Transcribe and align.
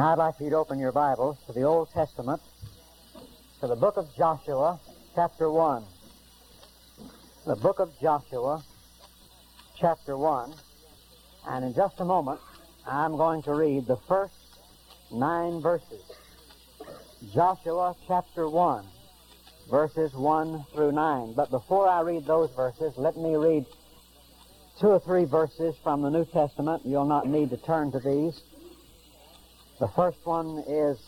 Now 0.00 0.12
I'd 0.12 0.18
like 0.18 0.40
you 0.40 0.48
to 0.48 0.56
open 0.56 0.78
your 0.78 0.92
Bibles 0.92 1.36
to 1.46 1.52
the 1.52 1.64
Old 1.64 1.90
Testament, 1.92 2.40
to 3.60 3.66
the 3.66 3.76
book 3.76 3.98
of 3.98 4.08
Joshua, 4.16 4.80
chapter 5.14 5.50
1. 5.50 5.84
The 7.46 7.56
book 7.56 7.80
of 7.80 7.90
Joshua, 8.00 8.64
chapter 9.78 10.16
1. 10.16 10.54
And 11.48 11.66
in 11.66 11.74
just 11.74 12.00
a 12.00 12.06
moment, 12.06 12.40
I'm 12.86 13.18
going 13.18 13.42
to 13.42 13.52
read 13.52 13.86
the 13.86 13.98
first 14.08 14.32
nine 15.12 15.60
verses. 15.60 16.10
Joshua 17.34 17.94
chapter 18.08 18.48
1, 18.48 18.86
verses 19.70 20.14
1 20.14 20.64
through 20.72 20.92
9. 20.92 21.34
But 21.34 21.50
before 21.50 21.86
I 21.86 22.00
read 22.00 22.24
those 22.24 22.48
verses, 22.52 22.94
let 22.96 23.18
me 23.18 23.36
read 23.36 23.66
two 24.80 24.88
or 24.88 25.00
three 25.00 25.26
verses 25.26 25.74
from 25.82 26.00
the 26.00 26.08
New 26.08 26.24
Testament. 26.24 26.86
You'll 26.86 27.04
not 27.04 27.28
need 27.28 27.50
to 27.50 27.58
turn 27.58 27.92
to 27.92 27.98
these. 27.98 28.40
The 29.80 29.88
first 29.88 30.18
one 30.26 30.62
is 30.68 30.98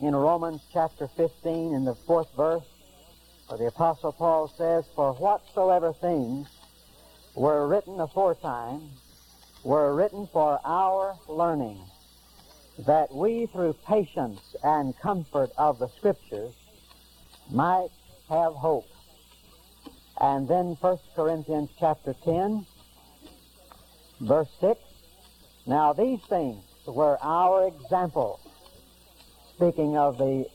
in 0.00 0.16
Romans 0.16 0.60
chapter 0.72 1.06
15 1.06 1.72
in 1.72 1.84
the 1.84 1.94
fourth 1.94 2.34
verse, 2.36 2.64
where 3.46 3.58
the 3.58 3.68
Apostle 3.68 4.10
Paul 4.10 4.48
says, 4.48 4.84
For 4.96 5.12
whatsoever 5.12 5.92
things 5.92 6.48
were 7.36 7.68
written 7.68 8.00
aforetime 8.00 8.90
were 9.62 9.94
written 9.94 10.26
for 10.32 10.58
our 10.64 11.16
learning, 11.28 11.78
that 12.88 13.14
we 13.14 13.46
through 13.46 13.74
patience 13.86 14.56
and 14.64 14.98
comfort 14.98 15.52
of 15.56 15.78
the 15.78 15.88
Scriptures 15.90 16.56
might 17.52 17.90
have 18.28 18.52
hope. 18.54 18.88
And 20.20 20.48
then 20.48 20.76
1 20.80 20.98
Corinthians 21.14 21.70
chapter 21.78 22.16
10, 22.24 22.66
verse 24.22 24.50
6, 24.60 24.80
Now 25.66 25.92
these 25.92 26.20
things 26.28 26.64
were 26.86 27.18
our 27.22 27.66
example, 27.68 28.40
speaking 29.54 29.96
of 29.96 30.18
the 30.18 30.46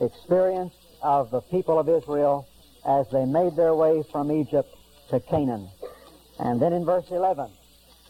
experience 0.00 0.74
of 1.02 1.30
the 1.30 1.40
people 1.40 1.78
of 1.78 1.88
Israel 1.88 2.48
as 2.86 3.08
they 3.10 3.24
made 3.24 3.56
their 3.56 3.74
way 3.74 4.02
from 4.10 4.32
Egypt 4.32 4.74
to 5.10 5.20
Canaan. 5.20 5.68
And 6.38 6.60
then 6.60 6.72
in 6.72 6.84
verse 6.84 7.10
11, 7.10 7.50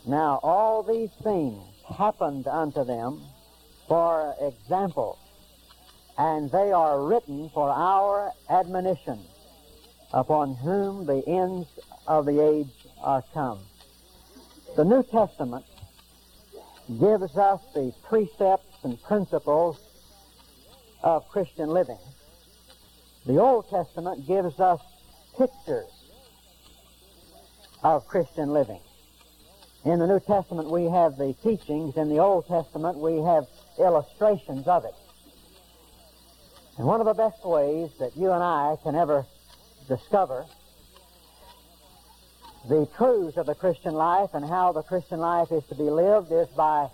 now 0.06 0.40
all 0.42 0.82
these 0.82 1.10
things 1.22 1.62
happened 1.88 2.46
unto 2.46 2.84
them 2.84 3.20
for 3.88 4.34
example, 4.40 5.18
and 6.18 6.50
they 6.50 6.72
are 6.72 7.02
written 7.02 7.50
for 7.54 7.70
our 7.70 8.32
admonition, 8.50 9.18
upon 10.12 10.54
whom 10.56 11.06
the 11.06 11.26
ends 11.26 11.66
of 12.06 12.26
the 12.26 12.40
age 12.46 12.86
are 13.02 13.24
come. 13.32 13.60
The 14.76 14.84
New 14.84 15.02
Testament 15.02 15.64
gives 16.88 17.36
us 17.36 17.60
the 17.74 17.92
precepts 18.08 18.76
and 18.82 19.00
principles 19.02 19.78
of 21.02 21.28
Christian 21.28 21.68
living. 21.68 21.98
The 23.26 23.38
Old 23.38 23.68
Testament 23.68 24.26
gives 24.26 24.58
us 24.58 24.80
pictures 25.36 25.90
of 27.82 28.06
Christian 28.06 28.52
living. 28.52 28.80
In 29.84 29.98
the 29.98 30.06
New 30.06 30.20
Testament, 30.20 30.70
we 30.70 30.84
have 30.84 31.16
the 31.16 31.34
teachings. 31.42 31.96
In 31.96 32.08
the 32.08 32.18
Old 32.18 32.46
Testament, 32.48 32.98
we 32.98 33.18
have 33.18 33.46
illustrations 33.78 34.66
of 34.66 34.84
it. 34.84 34.94
And 36.78 36.86
one 36.86 37.00
of 37.00 37.06
the 37.06 37.14
best 37.14 37.44
ways 37.44 37.90
that 37.98 38.16
you 38.16 38.32
and 38.32 38.42
I 38.42 38.76
can 38.82 38.94
ever 38.94 39.26
discover 39.88 40.46
the 42.68 42.86
truths 42.96 43.38
of 43.38 43.46
the 43.46 43.54
Christian 43.54 43.94
life 43.94 44.30
and 44.34 44.44
how 44.44 44.72
the 44.72 44.82
Christian 44.82 45.20
life 45.20 45.50
is 45.50 45.64
to 45.68 45.74
be 45.74 45.84
lived 45.84 46.30
is 46.30 46.48
by 46.48 46.88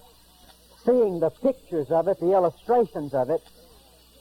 seeing 0.84 1.19
the 1.19 1.31
pictures 1.31 1.91
of 1.91 2.06
it, 2.06 2.20
the 2.20 2.33
illustrations 2.33 3.12
of 3.12 3.28
it 3.31 3.42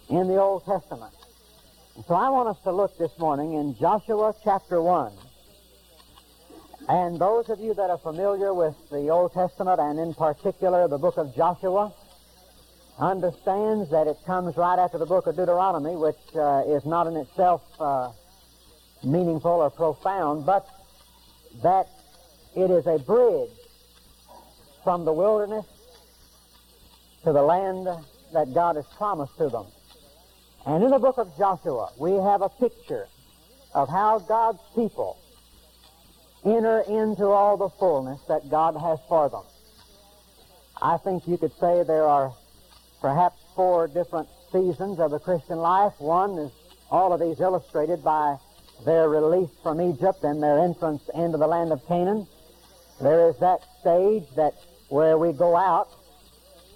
in 0.10 0.28
the 0.28 0.42
Old 0.42 0.66
Testament. 0.66 1.14
And 1.96 2.04
so 2.06 2.16
I 2.16 2.30
want 2.30 2.50
us 2.50 2.58
to 2.64 2.72
look 2.72 2.98
this 2.98 3.12
morning 3.20 3.54
in 3.54 3.76
Joshua 3.76 4.34
chapter 4.44 4.82
1. 4.82 5.14
And 6.90 7.20
those 7.20 7.50
of 7.50 7.60
you 7.60 7.76
that 7.76 7.90
are 7.90 8.00
familiar 8.00 8.52
with 8.54 8.76
the 8.90 9.10
Old 9.10 9.34
Testament 9.34 9.80
and 9.80 10.00
in 10.00 10.16
particular 10.16 10.88
the 10.88 10.98
book 10.98 11.18
of 11.18 11.36
Joshua 11.36 11.94
understands 12.98 13.92
that 13.92 14.08
it 14.08 14.18
comes 14.26 14.58
right 14.58 14.80
after 14.80 14.98
the 14.98 15.06
book 15.06 15.28
of 15.28 15.36
Deuteronomy, 15.36 15.96
which 15.96 16.18
uh, 16.36 16.64
is 16.66 16.84
not 16.84 17.06
in 17.06 17.16
itself 17.16 17.62
uh, 17.80 18.12
meaningful 19.04 19.52
or 19.52 19.70
profound, 19.70 20.46
but 20.46 20.68
that 21.62 21.88
it 22.56 22.72
is 22.72 22.88
a 22.88 22.98
bridge 23.00 23.50
from 24.84 25.06
the 25.06 25.14
wilderness 25.14 25.66
to 27.24 27.32
the 27.32 27.42
land 27.42 27.88
that 28.34 28.54
God 28.54 28.76
has 28.76 28.86
promised 28.98 29.38
to 29.38 29.50
them. 29.50 29.66
And 30.66 30.84
in 30.84 30.92
the 30.92 31.00
book 31.00 31.18
of 31.18 31.36
Joshua, 31.38 31.90
we 32.00 32.12
have 32.12 32.42
a 32.42 32.50
picture 32.50 33.08
of 33.74 33.90
how 33.90 34.20
God's 34.20 34.60
people 34.76 35.18
enter 36.46 36.80
into 36.82 37.26
all 37.26 37.58
the 37.58 37.70
fullness 37.70 38.20
that 38.28 38.50
God 38.50 38.76
has 38.76 39.00
for 39.08 39.30
them. 39.30 39.44
I 40.82 40.98
think 40.98 41.28
you 41.28 41.38
could 41.38 41.54
say 41.60 41.84
there 41.84 42.08
are 42.08 42.34
perhaps 43.02 43.42
four 43.56 43.88
different 43.88 44.28
seasons 44.52 45.00
of 45.00 45.12
the 45.12 45.20
Christian 45.20 45.58
life. 45.58 45.94
One 46.00 46.38
is 46.38 46.52
all 46.92 47.14
of 47.14 47.20
these 47.20 47.40
illustrated 47.40 48.04
by 48.04 48.38
their 48.86 49.10
release 49.10 49.50
from 49.62 49.82
Egypt 49.82 50.24
and 50.24 50.42
their 50.42 50.60
entrance 50.60 51.10
into 51.14 51.38
the 51.38 51.48
land 51.48 51.72
of 51.72 51.86
Canaan. 51.88 52.28
There 53.02 53.30
is 53.30 53.38
that 53.38 53.60
stage 53.82 54.24
that 54.36 54.54
where 54.90 55.18
we 55.18 55.34
go 55.34 55.56
out, 55.56 55.90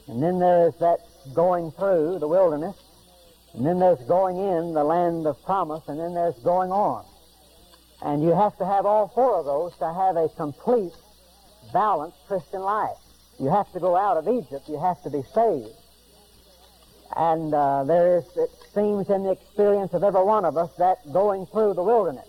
and 0.07 0.21
then 0.21 0.39
there 0.39 0.67
is 0.67 0.75
that 0.79 0.99
going 1.33 1.71
through 1.71 2.19
the 2.19 2.27
wilderness, 2.27 2.75
and 3.53 3.65
then 3.65 3.79
there's 3.79 4.03
going 4.07 4.37
in 4.37 4.73
the 4.73 4.83
land 4.83 5.27
of 5.27 5.41
promise, 5.43 5.83
and 5.87 5.99
then 5.99 6.13
there's 6.13 6.37
going 6.43 6.71
on. 6.71 7.05
And 8.01 8.21
you 8.23 8.29
have 8.29 8.57
to 8.57 8.65
have 8.65 8.85
all 8.85 9.07
four 9.07 9.39
of 9.39 9.45
those 9.45 9.75
to 9.77 9.91
have 9.91 10.17
a 10.17 10.29
complete, 10.29 10.93
balanced 11.73 12.17
Christian 12.27 12.61
life. 12.61 12.97
You 13.39 13.49
have 13.49 13.71
to 13.73 13.79
go 13.79 13.95
out 13.95 14.17
of 14.17 14.27
Egypt. 14.27 14.67
You 14.67 14.79
have 14.79 15.01
to 15.03 15.09
be 15.09 15.21
saved. 15.33 15.73
And 17.17 17.51
uh, 17.51 17.83
there 17.83 18.17
is, 18.17 18.25
it 18.37 18.51
seems 18.75 19.09
in 19.09 19.23
the 19.23 19.31
experience 19.31 19.93
of 19.93 20.03
every 20.03 20.23
one 20.23 20.45
of 20.45 20.55
us, 20.55 20.69
that 20.77 20.97
going 21.11 21.47
through 21.47 21.73
the 21.73 21.83
wilderness. 21.83 22.27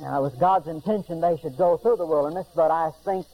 Now, 0.00 0.18
it 0.18 0.22
was 0.22 0.34
God's 0.34 0.66
intention 0.66 1.20
they 1.20 1.38
should 1.38 1.56
go 1.56 1.76
through 1.76 1.96
the 1.96 2.06
wilderness, 2.06 2.48
but 2.54 2.72
I 2.72 2.90
think 3.04 3.26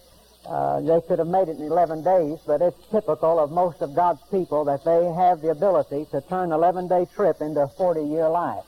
uh, 0.46 0.80
they 0.80 1.00
could 1.08 1.18
have 1.18 1.28
made 1.28 1.48
it 1.48 1.56
in 1.56 1.62
11 1.62 2.04
days, 2.04 2.38
but 2.46 2.60
it's 2.60 2.76
typical 2.90 3.38
of 3.38 3.50
most 3.50 3.80
of 3.80 3.94
God's 3.94 4.20
people 4.30 4.64
that 4.66 4.84
they 4.84 5.06
have 5.06 5.40
the 5.40 5.48
ability 5.48 6.06
to 6.10 6.20
turn 6.20 6.52
an 6.52 6.60
11-day 6.60 7.06
trip 7.14 7.40
into 7.40 7.62
a 7.62 7.69
40-year 7.69 8.28
life 8.28 8.64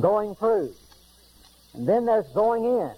going 0.00 0.34
through. 0.34 0.74
And 1.72 1.88
then 1.88 2.04
there's 2.04 2.28
going 2.34 2.64
in. 2.64 2.92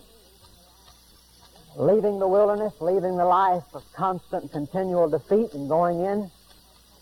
Leaving 1.77 2.19
the 2.19 2.27
wilderness, 2.27 2.73
leaving 2.81 3.17
the 3.17 3.25
life 3.25 3.65
of 3.75 3.83
constant, 3.95 4.51
continual 4.51 5.09
defeat, 5.09 5.53
and 5.53 5.69
going 5.69 6.01
in, 6.01 6.31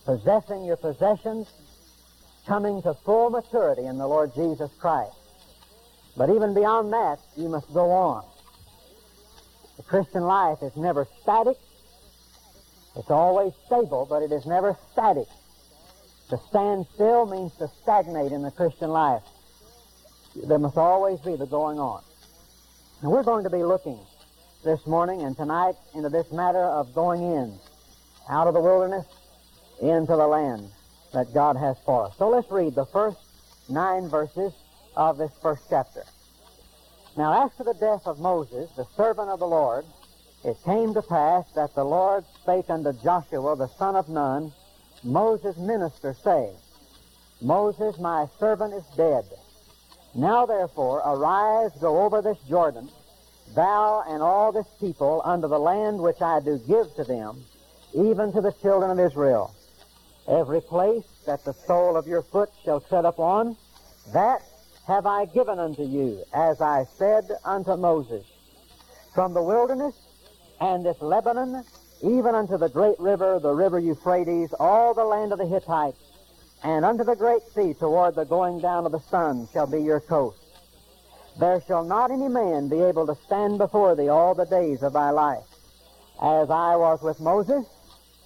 possessing 0.05 0.65
your 0.65 0.77
possessions, 0.77 1.49
coming 2.47 2.83
to 2.83 2.93
full 3.05 3.31
maturity 3.31 3.85
in 3.87 3.99
the 3.99 4.07
Lord 4.07 4.35
Jesus 4.35 4.71
Christ. 4.81 5.17
But 6.17 6.31
even 6.31 6.55
beyond 6.55 6.93
that, 6.93 7.19
you 7.37 7.49
must 7.49 7.73
go 7.73 7.91
on. 7.91 8.25
The 9.77 9.83
Christian 9.85 10.23
life 10.23 10.59
is 10.63 10.77
never 10.77 11.07
static. 11.23 11.57
It's 12.97 13.11
always 13.11 13.53
stable, 13.67 14.07
but 14.09 14.23
it 14.23 14.33
is 14.33 14.45
never 14.47 14.77
static. 14.93 15.27
To 16.31 16.39
stand 16.49 16.87
still 16.95 17.27
means 17.27 17.55
to 17.57 17.69
stagnate 17.83 18.33
in 18.33 18.43
the 18.43 18.51
Christian 18.51 18.91
life 18.91 19.23
there 20.35 20.59
must 20.59 20.77
always 20.77 21.21
be 21.21 21.37
the 21.37 21.47
going 21.47 21.79
on. 21.79 22.03
And 23.03 23.11
we're 23.11 23.23
going 23.23 23.45
to 23.45 23.51
be 23.51 23.63
looking 23.63 23.99
this 24.65 24.87
morning 24.87 25.23
and 25.23 25.37
tonight 25.37 25.75
into 25.95 26.09
this 26.09 26.33
matter 26.33 26.65
of 26.65 26.95
going 26.95 27.23
in, 27.23 27.59
out 28.31 28.47
of 28.47 28.55
the 28.55 28.61
wilderness, 28.61 29.05
into 29.83 30.17
the 30.17 30.27
land 30.27 30.71
that 31.13 31.35
God 31.35 31.57
has 31.57 31.77
for 31.85 32.07
us. 32.07 32.17
So 32.17 32.31
let's 32.31 32.51
read 32.51 32.75
the 32.75 32.87
first 32.87 33.19
nine 33.69 34.09
verses 34.09 34.53
of 34.97 35.19
this 35.19 35.31
first 35.43 35.65
chapter. 35.69 36.03
Now, 37.17 37.45
after 37.45 37.63
the 37.63 37.75
death 37.75 38.07
of 38.07 38.19
Moses, 38.19 38.71
the 38.75 38.87
servant 38.97 39.29
of 39.29 39.39
the 39.39 39.47
Lord, 39.47 39.85
it 40.45 40.57
came 40.65 40.95
to 40.95 41.03
pass 41.03 41.45
that 41.55 41.75
the 41.75 41.85
Lord 41.85 42.25
spake 42.43 42.71
unto 42.71 42.93
Joshua 43.03 43.57
the 43.57 43.69
son 43.79 43.97
of 43.97 44.09
Nun, 44.09 44.51
Moses' 45.03 45.59
minister, 45.59 46.17
saying, 46.25 46.57
Moses, 47.43 47.99
my 47.99 48.27
servant, 48.41 48.73
is 48.73 48.85
dead. 48.97 49.25
Now 50.15 50.47
therefore 50.47 51.03
arise, 51.05 51.71
go 51.81 52.03
over 52.03 52.23
this 52.23 52.39
Jordan, 52.49 52.89
thou 53.55 54.03
and 54.07 54.23
all 54.23 54.53
this 54.53 54.67
people, 54.81 55.23
unto 55.25 55.49
the 55.49 55.59
land 55.59 55.99
which 55.99 56.21
I 56.21 56.41
do 56.41 56.59
give 56.59 56.95
to 56.97 57.05
them, 57.05 57.45
even 57.95 58.33
to 58.33 58.41
the 58.41 58.53
children 58.63 58.91
of 58.91 59.01
Israel. 59.01 59.55
Every 60.29 60.61
place 60.61 61.05
that 61.27 61.45
the 61.45 61.55
sole 61.67 61.97
of 61.97 62.07
your 62.07 62.23
foot 62.23 62.51
shall 62.65 62.81
tread 62.81 63.05
upon, 63.05 63.57
that 64.13 64.43
have 64.87 65.07
I 65.07 65.27
given 65.27 65.59
unto 65.59 65.83
you, 65.83 66.25
as 66.33 66.61
I 66.61 66.85
said 66.97 67.31
unto 67.45 67.77
Moses. 67.77 68.27
From 69.15 69.35
the 69.35 69.43
wilderness 69.43 69.95
and 70.61 70.85
this 70.85 71.01
Lebanon 71.01 71.65
even 72.05 72.35
unto 72.35 72.59
the 72.59 72.69
great 72.69 73.01
river, 73.01 73.39
the 73.41 73.53
river 73.53 73.79
Euphrates, 73.79 74.53
all 74.61 74.93
the 74.93 75.05
land 75.05 75.33
of 75.33 75.39
the 75.39 75.47
Hittites, 75.47 75.99
and 76.63 76.85
unto 76.85 77.03
the 77.03 77.17
great 77.17 77.43
sea 77.55 77.73
toward 77.73 78.15
the 78.15 78.25
going 78.25 78.61
down 78.61 78.85
of 78.85 78.93
the 78.93 79.01
sun 79.01 79.49
shall 79.53 79.67
be 79.67 79.81
your 79.81 80.01
coast. 80.01 80.44
There 81.39 81.61
shall 81.67 81.85
not 81.85 82.11
any 82.11 82.29
man 82.29 82.69
be 82.69 82.81
able 82.81 83.07
to 83.07 83.17
stand 83.27 83.59
before 83.59 83.97
thee 83.97 84.09
all 84.09 84.35
the 84.35 84.47
days 84.47 84.83
of 84.83 84.93
thy 84.93 85.11
life. 85.11 85.45
As 86.23 86.49
I 86.49 86.77
was 86.77 87.03
with 87.03 87.21
Moses, 87.21 87.67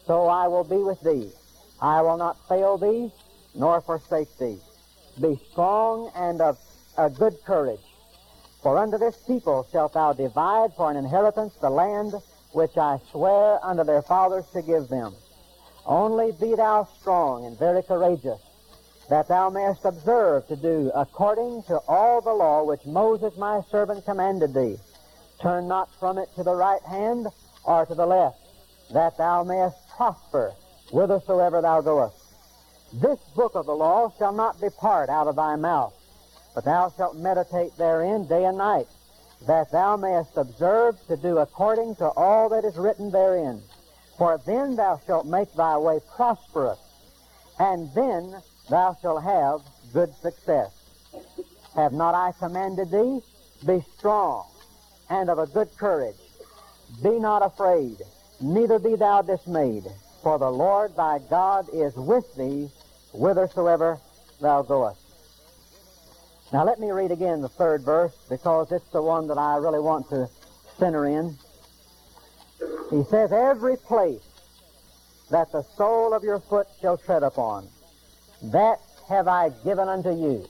so 0.06 0.26
I 0.26 0.49
will 0.49 0.64
be 0.64 0.76
with 0.76 1.00
thee. 1.00 1.32
I 1.81 2.02
will 2.02 2.16
not 2.16 2.37
fail 2.49 2.76
thee, 2.76 3.10
nor 3.55 3.81
forsake 3.81 4.37
thee. 4.38 4.58
Be 5.20 5.40
strong 5.50 6.10
and 6.14 6.40
of 6.40 6.58
a 6.99 7.08
good 7.08 7.43
courage. 7.44 7.81
For 8.62 8.76
unto 8.76 8.99
this 8.99 9.16
people 9.26 9.66
shalt 9.72 9.94
thou 9.94 10.12
divide 10.12 10.75
for 10.75 10.90
an 10.90 10.96
inheritance 10.96 11.54
the 11.61 11.70
land 11.70 12.14
which 12.52 12.76
I 12.76 13.00
swear 13.11 13.64
unto 13.64 13.84
their 13.84 14.02
fathers 14.02 14.44
to 14.52 14.62
give 14.62 14.88
them. 14.88 15.14
Only 15.87 16.32
be 16.32 16.54
thou 16.54 16.88
strong 17.00 17.46
and 17.46 17.58
very 17.58 17.82
courageous, 17.82 18.40
that 19.08 19.28
thou 19.28 19.49
mayest 19.49 19.84
observe 19.84 20.46
to 20.49 20.56
do 20.56 20.90
according 20.94 21.62
to 21.64 21.78
all 21.88 22.20
the 22.20 22.32
law 22.32 22.62
which 22.64 22.84
Moses 22.84 23.37
my 23.38 23.62
servant 23.70 24.05
commanded 24.05 24.52
thee. 24.52 24.76
Turn 25.40 25.69
not 25.69 25.88
from 25.99 26.19
it 26.19 26.28
to 26.37 26.43
the 26.43 26.55
right 26.55 26.82
hand 26.82 27.26
or 27.64 27.87
to 27.87 27.94
the 27.94 28.06
left, 28.06 28.38
that 28.93 29.16
thou 29.16 29.44
mayest 29.44 29.76
prosper 29.96 30.52
whithersoever 30.90 31.62
thou 31.62 31.81
goest. 31.81 32.16
This 32.93 33.19
book 33.37 33.55
of 33.55 33.66
the 33.66 33.75
law 33.75 34.12
shall 34.19 34.32
not 34.32 34.60
depart 34.60 35.08
out 35.11 35.26
of 35.26 35.37
thy 35.37 35.56
mouth, 35.56 35.94
but 36.54 36.64
thou 36.64 36.93
shalt 36.96 37.16
meditate 37.16 37.76
therein 37.76 38.26
day 38.26 38.44
and 38.44 38.58
night, 38.58 38.87
that 39.46 39.70
thou 39.70 39.96
mayest 39.96 40.37
observe 40.37 40.96
to 41.06 41.16
do 41.16 41.38
according 41.38 41.94
to 41.96 42.06
all 42.08 42.49
that 42.49 42.64
is 42.64 42.76
written 42.76 43.11
therein. 43.11 43.62
For 44.16 44.40
then 44.46 44.75
thou 44.75 45.00
shalt 45.06 45.26
make 45.26 45.52
thy 45.54 45.76
way 45.78 46.00
prosperous, 46.16 46.78
and 47.58 47.93
then 47.94 48.34
thou 48.70 48.96
shalt 49.00 49.22
have 49.22 49.60
good 49.92 50.14
success. 50.22 50.72
Have 51.74 51.92
not 51.92 52.14
I 52.14 52.32
commanded 52.38 52.90
thee? 52.90 53.20
Be 53.66 53.82
strong 53.96 54.46
and 55.10 55.30
of 55.30 55.38
a 55.38 55.46
good 55.46 55.68
courage. 55.76 56.16
Be 57.02 57.18
not 57.18 57.42
afraid, 57.42 57.96
neither 58.40 58.78
be 58.78 58.96
thou 58.96 59.22
dismayed, 59.22 59.84
for 60.22 60.38
the 60.38 60.50
Lord 60.50 60.96
thy 60.96 61.18
God 61.30 61.66
is 61.72 61.94
with 61.94 62.24
thee 62.36 62.68
whithersoever 63.12 63.98
thou 64.40 64.62
goest. 64.62 65.00
Now 66.52 66.64
let 66.64 66.80
me 66.80 66.90
read 66.90 67.10
again 67.10 67.42
the 67.42 67.48
third 67.48 67.82
verse 67.82 68.16
because 68.28 68.72
it's 68.72 68.88
the 68.88 69.02
one 69.02 69.26
that 69.28 69.38
I 69.38 69.56
really 69.56 69.80
want 69.80 70.08
to 70.10 70.28
center 70.78 71.06
in. 71.06 71.36
He 72.90 73.04
says, 73.04 73.32
Every 73.32 73.76
place 73.76 74.22
that 75.30 75.52
the 75.52 75.62
sole 75.76 76.14
of 76.14 76.24
your 76.24 76.40
foot 76.40 76.66
shall 76.80 76.96
tread 76.96 77.22
upon, 77.22 77.68
that 78.43 78.81
have 79.08 79.29
I 79.29 79.50
given 79.64 79.88
unto 79.88 80.11
you, 80.11 80.46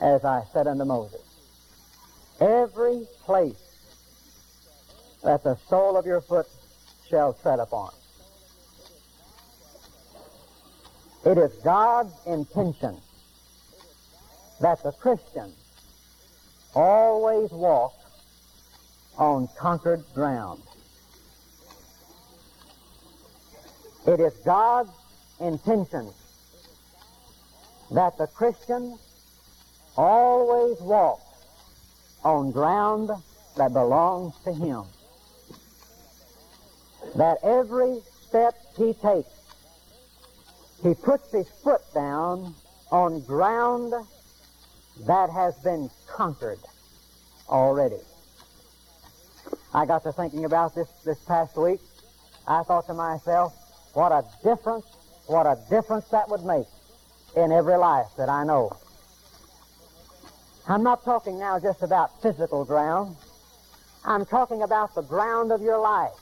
as 0.00 0.24
I 0.24 0.42
said 0.52 0.66
unto 0.66 0.84
Moses. 0.84 1.20
Every 2.40 3.06
place 3.24 3.60
that 5.22 5.42
the 5.42 5.56
sole 5.68 5.96
of 5.96 6.06
your 6.06 6.20
foot 6.20 6.46
shall 7.08 7.32
tread 7.34 7.58
upon. 7.58 7.90
It 11.24 11.38
is 11.38 11.52
God's 11.64 12.12
intention 12.26 12.96
that 14.60 14.82
the 14.82 14.92
Christian 14.92 15.52
always 16.74 17.50
walk 17.50 17.94
on 19.16 19.48
conquered 19.56 20.04
ground. 20.14 20.62
It 24.06 24.20
is 24.20 24.34
God's 24.44 24.90
intention 25.40 26.10
that 27.90 28.16
the 28.18 28.26
Christian 28.26 28.98
always 29.96 30.80
walks 30.80 31.22
on 32.24 32.50
ground 32.50 33.10
that 33.56 33.72
belongs 33.72 34.34
to 34.44 34.52
Him. 34.52 34.84
That 37.16 37.38
every 37.44 38.00
step 38.26 38.54
he 38.76 38.94
takes, 38.94 39.28
he 40.82 40.94
puts 40.94 41.30
his 41.30 41.48
foot 41.62 41.82
down 41.94 42.54
on 42.90 43.20
ground 43.20 43.92
that 45.06 45.30
has 45.30 45.54
been 45.58 45.90
conquered 46.08 46.58
already. 47.48 48.00
I 49.72 49.86
got 49.86 50.02
to 50.04 50.12
thinking 50.12 50.44
about 50.44 50.74
this 50.74 50.88
this 51.04 51.18
past 51.24 51.56
week. 51.56 51.80
I 52.46 52.62
thought 52.62 52.86
to 52.86 52.94
myself, 52.94 53.52
what 53.92 54.12
a 54.12 54.24
difference, 54.42 54.86
what 55.26 55.46
a 55.46 55.58
difference 55.68 56.06
that 56.08 56.28
would 56.28 56.44
make 56.44 56.66
in 57.36 57.52
every 57.52 57.76
life 57.76 58.06
that 58.16 58.28
I 58.28 58.44
know. 58.44 58.76
I'm 60.68 60.82
not 60.82 61.04
talking 61.04 61.38
now 61.38 61.58
just 61.58 61.82
about 61.82 62.22
physical 62.22 62.64
ground. 62.64 63.16
I'm 64.04 64.24
talking 64.24 64.62
about 64.62 64.94
the 64.94 65.02
ground 65.02 65.52
of 65.52 65.60
your 65.60 65.78
life, 65.78 66.12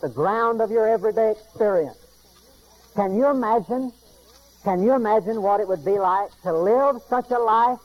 the 0.00 0.08
ground 0.08 0.60
of 0.60 0.70
your 0.70 0.88
everyday 0.88 1.32
experience. 1.32 1.98
Can 2.94 3.14
you 3.14 3.26
imagine? 3.26 3.92
Can 4.64 4.82
you 4.82 4.94
imagine 4.94 5.42
what 5.42 5.60
it 5.60 5.68
would 5.68 5.84
be 5.84 5.98
like 5.98 6.30
to 6.42 6.52
live 6.52 7.00
such 7.08 7.30
a 7.30 7.38
life 7.38 7.78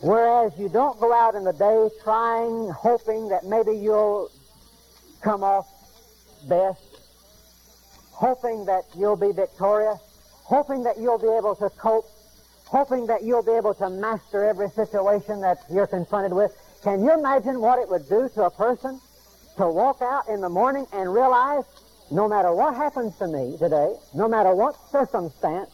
Whereas 0.00 0.52
you 0.58 0.70
don't 0.70 0.98
go 0.98 1.12
out 1.12 1.34
in 1.34 1.44
the 1.44 1.52
day 1.52 1.90
trying, 2.02 2.70
hoping 2.70 3.28
that 3.28 3.44
maybe 3.44 3.72
you'll 3.72 4.30
come 5.20 5.44
off 5.44 5.66
best, 6.48 6.80
hoping 8.10 8.64
that 8.64 8.84
you'll 8.96 9.16
be 9.16 9.32
victorious, 9.32 10.00
hoping 10.50 10.82
that 10.82 10.98
you'll 10.98 11.16
be 11.16 11.28
able 11.28 11.54
to 11.54 11.70
cope, 11.78 12.10
hoping 12.66 13.06
that 13.06 13.22
you'll 13.22 13.42
be 13.42 13.52
able 13.52 13.72
to 13.72 13.88
master 13.88 14.42
every 14.42 14.68
situation 14.70 15.40
that 15.40 15.58
you're 15.70 15.86
confronted 15.86 16.32
with. 16.32 16.50
Can 16.82 17.04
you 17.04 17.14
imagine 17.14 17.60
what 17.60 17.78
it 17.78 17.88
would 17.88 18.08
do 18.08 18.28
to 18.34 18.42
a 18.42 18.50
person 18.50 19.00
to 19.58 19.68
walk 19.68 20.02
out 20.02 20.28
in 20.28 20.40
the 20.40 20.48
morning 20.48 20.86
and 20.92 21.14
realize 21.14 21.62
no 22.10 22.28
matter 22.28 22.52
what 22.52 22.74
happens 22.74 23.16
to 23.18 23.28
me 23.28 23.56
today, 23.58 23.94
no 24.12 24.26
matter 24.26 24.52
what 24.52 24.74
circumstance, 24.90 25.70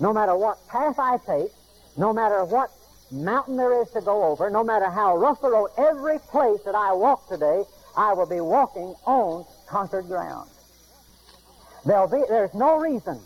no 0.00 0.12
matter 0.12 0.36
what 0.36 0.58
path 0.68 0.98
I 0.98 1.16
take, 1.26 1.50
no 1.96 2.12
matter 2.12 2.44
what 2.44 2.68
mountain 3.10 3.56
there 3.56 3.80
is 3.80 3.88
to 3.92 4.02
go 4.02 4.24
over, 4.24 4.50
no 4.50 4.62
matter 4.62 4.90
how 4.90 5.16
rough 5.16 5.40
the 5.40 5.48
road, 5.48 5.70
every 5.78 6.18
place 6.18 6.60
that 6.66 6.74
I 6.74 6.92
walk 6.92 7.26
today, 7.26 7.64
I 7.96 8.12
will 8.12 8.28
be 8.28 8.40
walking 8.40 8.94
on 9.06 9.46
conquered 9.66 10.08
ground. 10.08 10.50
There'll 11.86 12.06
be, 12.06 12.22
there's 12.28 12.52
no 12.52 12.78
reason 12.78 13.18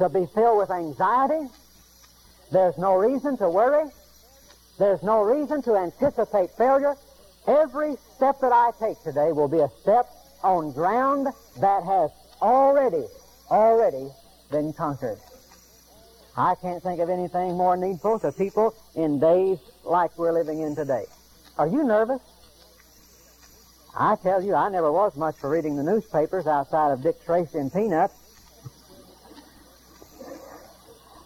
to 0.00 0.08
be 0.08 0.26
filled 0.34 0.58
with 0.58 0.70
anxiety. 0.70 1.46
There's 2.50 2.76
no 2.78 2.94
reason 2.94 3.36
to 3.36 3.48
worry. 3.48 3.88
There's 4.78 5.02
no 5.02 5.20
reason 5.22 5.62
to 5.62 5.76
anticipate 5.76 6.50
failure. 6.56 6.94
Every 7.46 7.96
step 8.16 8.40
that 8.40 8.52
I 8.52 8.70
take 8.80 9.00
today 9.02 9.32
will 9.32 9.48
be 9.48 9.60
a 9.60 9.68
step 9.82 10.06
on 10.42 10.72
ground 10.72 11.26
that 11.60 11.84
has 11.84 12.10
already, 12.40 13.04
already 13.50 14.08
been 14.50 14.72
conquered. 14.72 15.18
I 16.36 16.54
can't 16.54 16.82
think 16.82 17.00
of 17.00 17.10
anything 17.10 17.58
more 17.58 17.76
needful 17.76 18.20
to 18.20 18.32
people 18.32 18.74
in 18.96 19.20
days 19.20 19.58
like 19.84 20.16
we're 20.16 20.32
living 20.32 20.60
in 20.60 20.74
today. 20.74 21.04
Are 21.58 21.66
you 21.66 21.84
nervous? 21.84 22.22
I 23.94 24.16
tell 24.22 24.42
you, 24.42 24.54
I 24.54 24.70
never 24.70 24.90
was 24.90 25.14
much 25.16 25.36
for 25.36 25.50
reading 25.50 25.76
the 25.76 25.82
newspapers 25.82 26.46
outside 26.46 26.92
of 26.92 27.02
Dick 27.02 27.22
Tracy 27.26 27.58
and 27.58 27.70
Peanuts. 27.70 28.14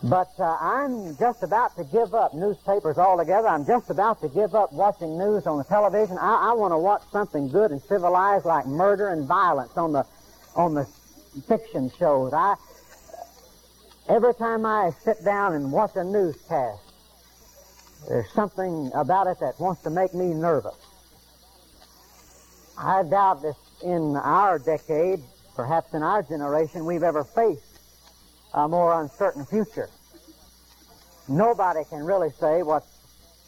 But 0.04 0.28
uh, 0.38 0.56
I'm 0.60 1.16
just 1.16 1.42
about 1.42 1.76
to 1.76 1.84
give 1.84 2.14
up 2.14 2.34
newspapers 2.34 2.98
altogether. 2.98 3.48
I'm 3.48 3.64
just 3.64 3.88
about 3.88 4.20
to 4.20 4.28
give 4.28 4.54
up 4.54 4.70
watching 4.70 5.16
news 5.16 5.46
on 5.46 5.56
the 5.56 5.64
television. 5.64 6.18
I, 6.18 6.50
I 6.50 6.52
want 6.52 6.72
to 6.72 6.78
watch 6.78 7.02
something 7.10 7.48
good 7.48 7.70
and 7.70 7.80
civilized 7.80 8.44
like 8.44 8.66
murder 8.66 9.08
and 9.08 9.26
violence 9.26 9.72
on 9.76 9.92
the 9.92 10.04
on 10.54 10.74
the 10.74 10.86
fiction 11.48 11.90
shows. 11.98 12.34
I 12.34 12.56
Every 14.06 14.34
time 14.34 14.66
I 14.66 14.90
sit 15.02 15.24
down 15.24 15.54
and 15.54 15.72
watch 15.72 15.92
a 15.96 16.04
newscast, 16.04 16.82
there's 18.06 18.30
something 18.32 18.90
about 18.94 19.26
it 19.28 19.38
that 19.40 19.58
wants 19.58 19.80
to 19.84 19.90
make 19.90 20.12
me 20.12 20.34
nervous. 20.34 20.76
I 22.76 23.04
doubt 23.04 23.40
that 23.40 23.54
in 23.82 24.16
our 24.16 24.58
decade, 24.58 25.20
perhaps 25.56 25.94
in 25.94 26.02
our 26.02 26.22
generation, 26.22 26.84
we've 26.84 27.02
ever 27.02 27.24
faced 27.24 27.73
a 28.54 28.68
more 28.68 29.00
uncertain 29.02 29.44
future. 29.46 29.88
Nobody 31.28 31.84
can 31.90 32.04
really 32.04 32.30
say 32.30 32.62
what's 32.62 32.86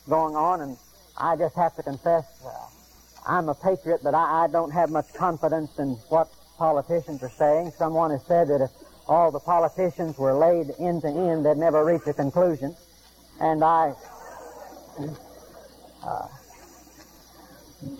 going 0.08 0.36
on, 0.36 0.60
and 0.60 0.76
I 1.16 1.36
just 1.36 1.56
have 1.56 1.74
to 1.76 1.82
confess 1.82 2.24
uh, 2.44 2.50
I'm 3.26 3.48
a 3.48 3.54
patriot, 3.54 4.00
but 4.04 4.14
I, 4.14 4.44
I 4.44 4.48
don't 4.48 4.70
have 4.70 4.90
much 4.90 5.12
confidence 5.14 5.78
in 5.78 5.96
what 6.08 6.28
politicians 6.58 7.22
are 7.22 7.32
saying. 7.38 7.72
Someone 7.76 8.10
has 8.10 8.24
said 8.26 8.48
that 8.48 8.60
if 8.62 8.70
all 9.08 9.30
the 9.30 9.40
politicians 9.40 10.18
were 10.18 10.34
laid 10.34 10.74
end 10.80 11.02
to 11.02 11.08
end. 11.08 11.46
They'd 11.46 11.56
never 11.56 11.84
reach 11.84 12.02
a 12.06 12.12
conclusion. 12.12 12.74
And 13.40 13.62
I, 13.62 13.92
uh, 16.02 16.26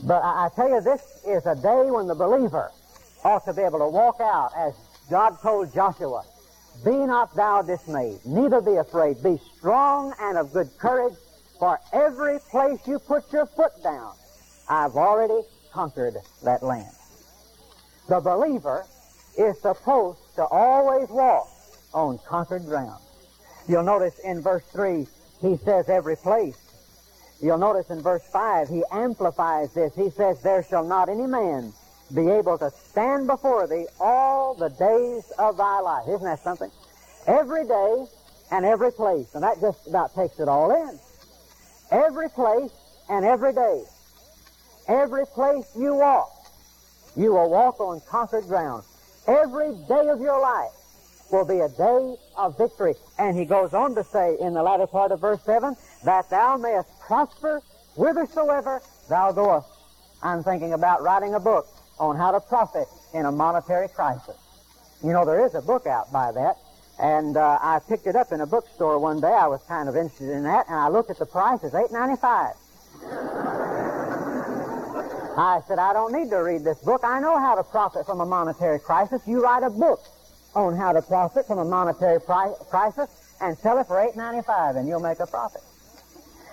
but 0.05 0.23
I, 0.23 0.47
I 0.47 0.49
tell 0.55 0.69
you, 0.69 0.81
this 0.81 1.03
is 1.27 1.47
a 1.47 1.55
day 1.55 1.91
when 1.91 2.07
the 2.07 2.15
believer 2.15 2.71
ought 3.25 3.45
to 3.45 3.53
be 3.53 3.63
able 3.63 3.79
to 3.79 3.89
walk 3.89 4.21
out 4.21 4.51
as 4.57 4.75
God 5.11 5.37
told 5.43 5.73
Joshua, 5.73 6.25
Be 6.85 6.97
not 7.07 7.35
thou 7.35 7.63
dismayed, 7.63 8.25
neither 8.25 8.61
be 8.61 8.77
afraid. 8.77 9.23
Be 9.23 9.39
strong 9.57 10.15
and 10.21 10.39
of 10.39 10.53
good 10.53 10.71
courage, 10.79 11.15
for 11.59 11.81
every 11.93 12.39
place 12.51 12.81
you 12.87 12.99
put 12.99 13.33
your 13.33 13.47
foot 13.47 13.73
down, 13.83 14.13
I've 14.69 14.95
already 14.95 15.41
conquered 15.73 16.17
that 16.45 16.63
land. 16.63 16.95
The 18.09 18.21
believer 18.21 18.85
is 19.39 19.61
supposed 19.61 20.19
to 20.37 20.45
always 20.45 21.09
walk 21.09 21.49
on 21.93 22.19
conquered 22.27 22.65
ground. 22.67 23.03
You'll 23.69 23.83
notice 23.83 24.19
in 24.21 24.43
verse 24.43 24.65
3, 24.73 25.07
he 25.41 25.57
says 25.57 25.89
every 25.89 26.17
place. 26.17 26.59
You'll 27.41 27.59
notice 27.59 27.91
in 27.91 28.01
verse 28.01 28.23
5, 28.33 28.69
he 28.69 28.83
amplifies 28.93 29.73
this. 29.75 29.95
He 29.95 30.11
says, 30.11 30.41
There 30.43 30.63
shall 30.63 30.85
not 30.85 31.09
any 31.09 31.27
man 31.27 31.73
be 32.15 32.29
able 32.29 32.59
to 32.59 32.71
stand 32.71 33.27
before 33.27 33.67
thee 33.67 33.87
all 34.01 34.55
the 34.55 34.69
days 34.69 35.31
of 35.39 35.57
thy 35.57 35.81
life. 35.81 36.05
Isn't 36.09 36.25
that 36.25 36.41
something? 36.41 36.71
Every 37.27 37.67
day 37.67 38.07
and 38.53 38.65
every 38.65 38.93
place. 38.93 39.35
And 39.35 39.43
that 39.43 39.61
just 39.61 39.89
about 39.89 40.15
takes 40.15 40.39
it 40.39 40.49
all 40.49 40.71
in. 40.71 40.99
Every 41.91 42.29
place 42.31 42.71
and 43.09 43.25
every 43.25 43.53
day. 43.53 43.83
Every 44.89 45.27
place 45.27 45.65
you 45.77 45.97
walk, 45.97 46.31
you 47.17 47.33
will 47.33 47.51
walk 47.51 47.81
on 47.81 48.01
conquered 48.09 48.45
ground. 48.45 48.85
Every 49.27 49.75
day 49.89 50.09
of 50.09 50.21
your 50.21 50.41
life 50.41 50.71
will 51.33 51.45
be 51.45 51.59
a 51.59 51.69
day 51.69 52.15
of 52.37 52.57
victory. 52.57 52.95
And 53.19 53.37
he 53.37 53.45
goes 53.45 53.75
on 53.75 53.97
to 53.97 54.05
say 54.05 54.37
in 54.41 54.55
the 54.55 54.63
latter 54.63 54.87
part 54.87 55.11
of 55.11 55.21
verse 55.21 55.43
7, 55.43 55.75
that 56.05 56.31
thou 56.31 56.57
mayest 56.57 56.89
prosper 57.01 57.63
whithersoever 57.97 58.81
thou 59.09 59.33
goest. 59.33 59.69
I'm 60.23 60.45
thinking 60.45 60.73
about 60.73 61.03
writing 61.03 61.35
a 61.35 61.41
book 61.41 61.67
on 61.99 62.17
how 62.17 62.31
to 62.31 62.41
profit 62.41 62.89
in 63.15 63.27
a 63.27 63.33
monetary 63.33 63.89
crisis. 63.89 64.37
You 65.05 65.13
know, 65.13 65.25
there 65.25 65.45
is 65.45 65.55
a 65.55 65.63
book 65.63 65.87
out 65.87 66.13
by 66.13 66.33
that, 66.33 66.57
and 66.99 67.37
uh, 67.37 67.59
I 67.61 67.81
picked 67.81 68.07
it 68.07 68.17
up 68.17 68.33
in 68.33 68.41
a 68.41 68.47
bookstore 68.47 68.99
one 68.99 69.21
day. 69.21 69.33
I 69.33 69.47
was 69.47 69.61
kind 69.69 69.89
of 69.89 69.97
interested 69.97 70.31
in 70.31 70.45
that, 70.45 70.67
and 70.69 70.77
I 70.77 70.89
looked 70.89 71.11
at 71.11 71.19
the 71.19 71.27
price. 71.27 71.61
It's 71.63 71.75
eight 71.75 71.93
ninety 71.93 72.17
five. 72.21 72.55
I 75.39 75.61
said, 75.69 75.79
I 75.79 75.93
don't 75.93 76.13
need 76.13 76.31
to 76.31 76.39
read 76.39 76.65
this 76.65 76.79
book. 76.79 77.03
I 77.05 77.21
know 77.21 77.39
how 77.39 77.55
to 77.57 77.63
profit 77.63 78.07
from 78.07 78.21
a 78.21 78.27
monetary 78.27 78.79
crisis. 78.79 79.21
You 79.27 79.43
write 79.43 79.63
a 79.63 79.71
book 79.71 80.01
on 80.55 80.75
how 80.75 80.93
to 80.93 81.03
profit 81.03 81.47
from 81.47 81.59
a 81.59 81.65
monetary 81.65 82.21
pri- 82.21 82.55
crisis 82.71 83.11
and 83.43 83.59
sell 83.59 83.79
it 83.79 83.87
for 83.87 84.01
eight 84.01 84.17
ninety 84.17 84.43
five, 84.43 84.77
and 84.77 84.89
you'll 84.89 85.01
make 85.01 85.21
a 85.21 85.27
profit. 85.27 85.61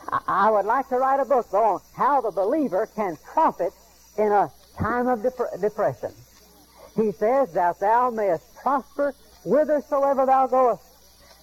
I-, 0.09 0.21
I 0.27 0.51
would 0.51 0.65
like 0.65 0.89
to 0.89 0.97
write 0.97 1.21
a 1.21 1.25
book 1.25 1.47
though, 1.49 1.63
on 1.63 1.81
how 1.93 2.19
the 2.19 2.31
believer 2.31 2.89
can 2.93 3.17
profit 3.23 3.71
in 4.17 4.31
a 4.33 4.51
time 4.77 5.07
of 5.07 5.23
dep- 5.23 5.61
depression. 5.61 6.11
He 6.95 7.11
says 7.11 7.51
that 7.53 7.79
thou 7.79 8.09
mayest 8.09 8.55
prosper 8.55 9.13
whithersoever 9.43 10.25
thou 10.25 10.47
goest. 10.47 10.83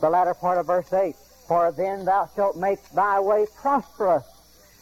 The 0.01 0.09
latter 0.09 0.35
part 0.35 0.59
of 0.59 0.67
verse 0.67 0.93
8, 0.93 1.15
For 1.49 1.73
then 1.73 2.05
thou 2.05 2.31
shalt 2.35 2.57
make 2.57 2.79
thy 2.91 3.21
way 3.21 3.47
prosperous, 3.61 4.25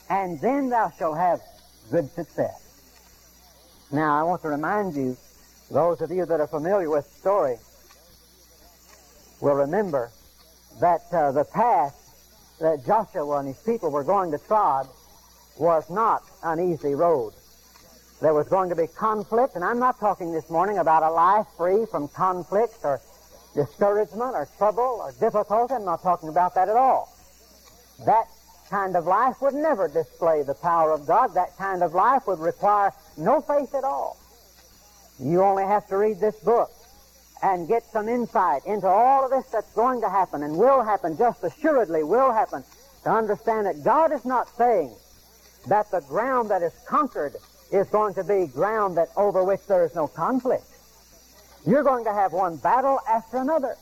and 0.08 0.40
then 0.40 0.68
thou 0.68 0.92
shalt 0.98 1.16
have 1.16 1.40
good 1.90 2.10
success. 2.10 2.64
Now, 3.90 4.18
I 4.18 4.22
want 4.22 4.42
to 4.42 4.48
remind 4.48 4.94
you, 4.94 5.16
those 5.70 6.00
of 6.00 6.10
you 6.10 6.26
that 6.26 6.40
are 6.40 6.46
familiar 6.46 6.90
with 6.90 7.10
the 7.10 7.20
story 7.20 7.56
will 9.40 9.54
remember 9.54 10.10
that 10.80 11.02
uh, 11.12 11.32
the 11.32 11.44
path 11.44 11.94
that 12.60 12.84
Joshua 12.84 13.38
and 13.38 13.48
his 13.48 13.58
people 13.58 13.90
were 13.90 14.04
going 14.04 14.30
to 14.32 14.38
trod 14.38 14.88
was 15.58 15.88
not 15.90 16.22
an 16.42 16.60
easy 16.60 16.94
road. 16.94 17.32
There 18.20 18.34
was 18.34 18.48
going 18.48 18.68
to 18.70 18.74
be 18.74 18.88
conflict, 18.88 19.54
and 19.54 19.64
I'm 19.64 19.78
not 19.78 20.00
talking 20.00 20.32
this 20.32 20.50
morning 20.50 20.78
about 20.78 21.04
a 21.04 21.10
life 21.10 21.46
free 21.56 21.86
from 21.86 22.08
conflict 22.08 22.78
or 22.82 23.00
discouragement 23.54 24.34
or 24.34 24.48
trouble 24.58 25.00
or 25.00 25.12
difficulty. 25.20 25.74
I'm 25.74 25.84
not 25.84 26.02
talking 26.02 26.28
about 26.28 26.56
that 26.56 26.68
at 26.68 26.76
all. 26.76 27.14
That 28.06 28.26
kind 28.70 28.96
of 28.96 29.06
life 29.06 29.40
would 29.40 29.54
never 29.54 29.86
display 29.86 30.42
the 30.42 30.54
power 30.54 30.90
of 30.90 31.06
God. 31.06 31.34
That 31.34 31.56
kind 31.56 31.82
of 31.82 31.94
life 31.94 32.26
would 32.26 32.40
require 32.40 32.92
no 33.16 33.40
faith 33.40 33.72
at 33.74 33.84
all. 33.84 34.16
You 35.20 35.42
only 35.42 35.64
have 35.64 35.86
to 35.86 35.96
read 35.96 36.18
this 36.18 36.36
book 36.40 36.70
and 37.42 37.68
get 37.68 37.84
some 37.84 38.08
insight 38.08 38.62
into 38.66 38.88
all 38.88 39.24
of 39.24 39.30
this 39.30 39.46
that's 39.52 39.72
going 39.74 40.00
to 40.00 40.08
happen 40.08 40.42
and 40.42 40.58
will 40.58 40.82
happen, 40.82 41.16
just 41.16 41.44
assuredly 41.44 42.02
will 42.02 42.32
happen, 42.32 42.64
to 43.04 43.10
understand 43.10 43.66
that 43.66 43.84
God 43.84 44.10
is 44.10 44.24
not 44.24 44.48
saying 44.56 44.92
that 45.68 45.88
the 45.92 46.00
ground 46.00 46.50
that 46.50 46.62
is 46.62 46.72
conquered 46.88 47.36
is 47.70 47.88
going 47.88 48.14
to 48.14 48.24
be 48.24 48.46
ground 48.46 48.96
that 48.96 49.08
over 49.16 49.44
which 49.44 49.66
there 49.66 49.84
is 49.84 49.94
no 49.94 50.06
conflict. 50.06 50.64
You're 51.66 51.82
going 51.82 52.04
to 52.04 52.12
have 52.12 52.32
one 52.32 52.56
battle 52.56 53.00
after 53.08 53.38
another. 53.38 53.74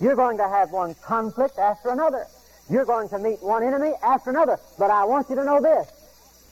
You're 0.00 0.16
going 0.16 0.36
to 0.38 0.48
have 0.48 0.70
one 0.70 0.94
conflict 1.02 1.58
after 1.58 1.90
another. 1.90 2.26
You're 2.68 2.84
going 2.84 3.08
to 3.10 3.18
meet 3.18 3.42
one 3.42 3.62
enemy 3.62 3.92
after 4.02 4.30
another. 4.30 4.58
But 4.78 4.90
I 4.90 5.04
want 5.04 5.28
you 5.30 5.36
to 5.36 5.44
know 5.44 5.60
this. 5.60 5.88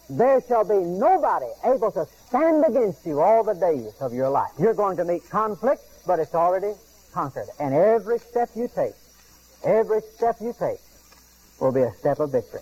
There 0.09 0.41
shall 0.47 0.65
be 0.65 0.85
nobody 0.85 1.47
able 1.65 1.91
to 1.93 2.07
stand 2.29 2.65
against 2.67 3.07
you 3.07 3.21
all 3.21 3.45
the 3.45 3.55
days 3.55 3.95
of 4.01 4.13
your 4.13 4.29
life. 4.29 4.51
You're 4.59 4.75
going 4.75 4.97
to 4.99 5.05
meet 5.05 5.29
conflict, 5.31 5.83
but 6.07 6.19
it's 6.19 6.35
already 6.35 6.75
conquered. 7.13 7.49
And 7.59 7.75
every 7.75 8.19
step 8.19 8.51
you 8.55 8.69
take, 8.75 8.95
every 9.65 10.01
step 10.17 10.37
you 10.41 10.55
take 10.59 10.81
will 11.61 11.73
be 11.73 11.83
a 11.83 11.93
step 11.95 12.21
of 12.21 12.33
victory. 12.33 12.61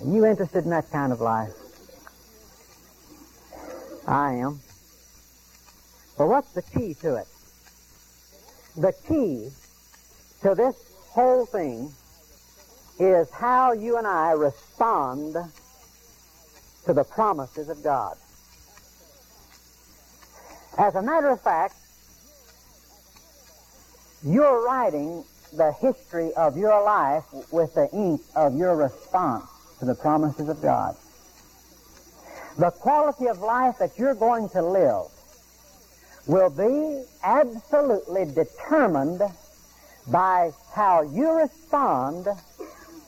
Are 0.00 0.06
you 0.06 0.26
interested 0.26 0.64
in 0.64 0.70
that 0.70 0.90
kind 0.90 1.12
of 1.12 1.20
life? 1.20 1.52
I 4.06 4.34
am. 4.34 4.60
But 6.16 6.28
what's 6.28 6.52
the 6.52 6.62
key 6.62 6.94
to 6.94 7.16
it? 7.16 7.26
The 8.76 8.92
key 9.08 9.50
to 10.42 10.54
this 10.54 10.76
whole 11.10 11.46
thing 11.46 11.92
is 12.98 13.30
how 13.30 13.72
you 13.72 13.96
and 13.96 14.06
I 14.06 14.32
respond 14.32 15.36
to 16.84 16.92
the 16.92 17.04
promises 17.04 17.68
of 17.68 17.82
God. 17.82 18.16
As 20.76 20.94
a 20.94 21.02
matter 21.02 21.28
of 21.28 21.40
fact, 21.40 21.76
you're 24.24 24.64
writing 24.64 25.24
the 25.52 25.72
history 25.72 26.32
of 26.34 26.56
your 26.56 26.82
life 26.82 27.24
with 27.52 27.74
the 27.74 27.88
ink 27.92 28.20
of 28.34 28.56
your 28.56 28.76
response 28.76 29.44
to 29.78 29.84
the 29.84 29.94
promises 29.94 30.48
of 30.48 30.60
God. 30.60 30.96
The 32.56 32.70
quality 32.70 33.26
of 33.26 33.40
life 33.40 33.78
that 33.78 33.98
you're 33.98 34.14
going 34.14 34.48
to 34.50 34.62
live 34.62 35.06
will 36.26 36.50
be 36.50 37.04
absolutely 37.24 38.26
determined 38.26 39.22
by 40.06 40.52
how 40.72 41.02
you 41.02 41.32
respond 41.32 42.26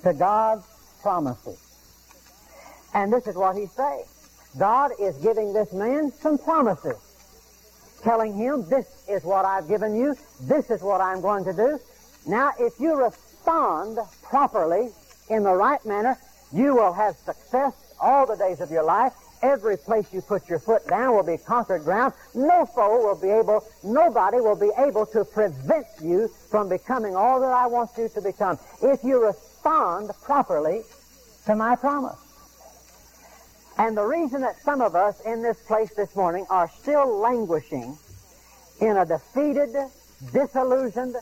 to 0.02 0.12
God's 0.14 0.66
promises. 1.00 1.62
And 2.92 3.12
this 3.12 3.28
is 3.28 3.36
what 3.36 3.56
he's 3.56 3.70
saying. 3.72 4.04
God 4.58 4.90
is 5.00 5.16
giving 5.18 5.52
this 5.52 5.72
man 5.72 6.10
some 6.10 6.38
promises, 6.38 6.96
telling 8.02 8.34
him, 8.34 8.68
this 8.68 9.04
is 9.08 9.22
what 9.22 9.44
I've 9.44 9.68
given 9.68 9.94
you, 9.94 10.16
this 10.42 10.70
is 10.70 10.82
what 10.82 11.00
I'm 11.00 11.20
going 11.20 11.44
to 11.44 11.52
do. 11.52 11.78
Now, 12.26 12.52
if 12.58 12.80
you 12.80 12.96
respond 12.96 13.98
properly 14.24 14.88
in 15.30 15.44
the 15.44 15.54
right 15.54 15.84
manner, 15.86 16.18
you 16.52 16.74
will 16.74 16.92
have 16.92 17.14
success 17.16 17.74
all 18.00 18.26
the 18.26 18.36
days 18.36 18.60
of 18.60 18.70
your 18.70 18.82
life 18.82 19.12
Every 19.42 19.76
place 19.76 20.06
you 20.12 20.22
put 20.22 20.48
your 20.48 20.58
foot 20.58 20.86
down 20.86 21.14
will 21.14 21.22
be 21.22 21.36
conquered 21.36 21.84
ground. 21.84 22.14
No 22.34 22.66
foe 22.66 22.98
will 22.98 23.20
be 23.20 23.28
able, 23.28 23.64
nobody 23.84 24.38
will 24.38 24.56
be 24.56 24.70
able 24.78 25.06
to 25.06 25.24
prevent 25.24 25.86
you 26.02 26.28
from 26.50 26.68
becoming 26.68 27.14
all 27.14 27.40
that 27.40 27.52
I 27.52 27.66
want 27.66 27.90
you 27.98 28.08
to 28.08 28.20
become 28.20 28.58
if 28.82 29.04
you 29.04 29.24
respond 29.24 30.10
properly 30.22 30.82
to 31.46 31.54
my 31.54 31.76
promise. 31.76 32.18
And 33.78 33.96
the 33.96 34.04
reason 34.04 34.40
that 34.40 34.56
some 34.62 34.80
of 34.80 34.94
us 34.94 35.20
in 35.20 35.42
this 35.42 35.58
place 35.66 35.92
this 35.94 36.16
morning 36.16 36.46
are 36.48 36.70
still 36.80 37.18
languishing 37.18 37.96
in 38.80 38.96
a 38.96 39.04
defeated, 39.04 39.74
disillusioned, 40.32 41.14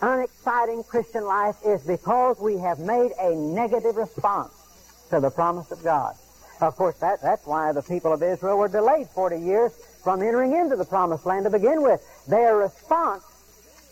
unexciting 0.00 0.82
Christian 0.84 1.24
life 1.24 1.56
is 1.64 1.82
because 1.82 2.38
we 2.40 2.58
have 2.58 2.80
made 2.80 3.12
a 3.20 3.34
negative 3.34 3.96
response 3.96 4.52
to 5.10 5.20
the 5.20 5.30
promise 5.30 5.70
of 5.70 5.82
God. 5.84 6.16
Of 6.60 6.76
course, 6.76 6.96
that, 6.98 7.20
that's 7.22 7.46
why 7.46 7.72
the 7.72 7.82
people 7.82 8.12
of 8.12 8.22
Israel 8.22 8.58
were 8.58 8.68
delayed 8.68 9.08
40 9.08 9.38
years 9.38 9.72
from 10.02 10.22
entering 10.22 10.52
into 10.52 10.76
the 10.76 10.84
promised 10.84 11.26
land 11.26 11.44
to 11.44 11.50
begin 11.50 11.82
with. 11.82 12.00
Their 12.28 12.56
response 12.56 13.24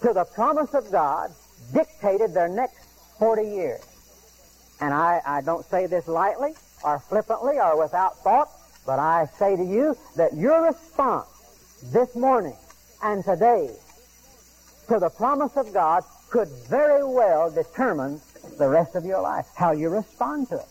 to 0.02 0.12
the 0.12 0.24
promise 0.24 0.74
of 0.74 0.90
God 0.90 1.30
dictated 1.72 2.34
their 2.34 2.48
next 2.48 2.84
40 3.18 3.42
years. 3.42 3.80
And 4.80 4.92
I, 4.92 5.20
I 5.24 5.40
don't 5.42 5.64
say 5.66 5.86
this 5.86 6.08
lightly 6.08 6.54
or 6.84 6.98
flippantly 6.98 7.58
or 7.58 7.80
without 7.80 8.18
thought, 8.22 8.48
but 8.84 8.98
I 8.98 9.26
say 9.38 9.56
to 9.56 9.62
you 9.62 9.96
that 10.16 10.34
your 10.34 10.66
response 10.66 11.28
this 11.92 12.14
morning 12.14 12.56
and 13.02 13.24
today 13.24 13.70
to 14.88 14.98
the 14.98 15.08
promise 15.10 15.56
of 15.56 15.72
God 15.72 16.04
could 16.30 16.48
very 16.68 17.04
well 17.04 17.50
determine 17.50 18.20
the 18.58 18.68
rest 18.68 18.96
of 18.96 19.04
your 19.04 19.20
life, 19.20 19.46
how 19.54 19.72
you 19.72 19.88
respond 19.88 20.48
to 20.48 20.56
it. 20.56 20.66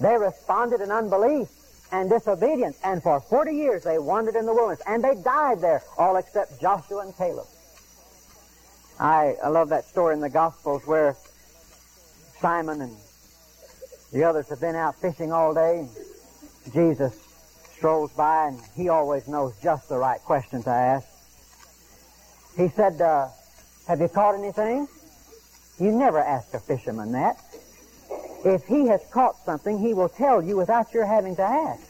They 0.00 0.16
responded 0.16 0.80
in 0.80 0.90
unbelief 0.90 1.48
and 1.92 2.08
disobedience. 2.08 2.78
And 2.84 3.02
for 3.02 3.20
40 3.20 3.52
years 3.52 3.84
they 3.84 3.98
wandered 3.98 4.36
in 4.36 4.46
the 4.46 4.54
wilderness, 4.54 4.82
and 4.86 5.04
they 5.04 5.14
died 5.14 5.60
there, 5.60 5.82
all 5.98 6.16
except 6.16 6.60
Joshua 6.60 7.00
and 7.00 7.16
Caleb. 7.16 7.46
I, 8.98 9.36
I 9.42 9.48
love 9.48 9.70
that 9.70 9.86
story 9.86 10.14
in 10.14 10.20
the 10.20 10.30
Gospels 10.30 10.86
where 10.86 11.16
Simon 12.40 12.80
and 12.82 12.96
the 14.12 14.24
others 14.24 14.48
have 14.48 14.60
been 14.60 14.76
out 14.76 15.00
fishing 15.00 15.32
all 15.32 15.54
day. 15.54 15.88
Jesus 16.72 17.18
strolls 17.76 18.12
by, 18.12 18.48
and 18.48 18.60
he 18.76 18.88
always 18.88 19.26
knows 19.26 19.54
just 19.62 19.88
the 19.88 19.96
right 19.96 20.20
question 20.20 20.62
to 20.62 20.70
ask. 20.70 21.06
He 22.56 22.68
said, 22.68 23.00
uh, 23.00 23.28
Have 23.88 24.00
you 24.00 24.08
caught 24.08 24.34
anything? 24.34 24.86
You 25.78 25.92
never 25.92 26.18
ask 26.18 26.52
a 26.52 26.60
fisherman 26.60 27.12
that. 27.12 27.38
If 28.44 28.64
he 28.64 28.86
has 28.86 29.00
caught 29.10 29.36
something, 29.44 29.78
he 29.78 29.92
will 29.92 30.08
tell 30.08 30.42
you 30.42 30.56
without 30.56 30.92
your 30.94 31.04
having 31.04 31.36
to 31.36 31.42
ask. 31.42 31.82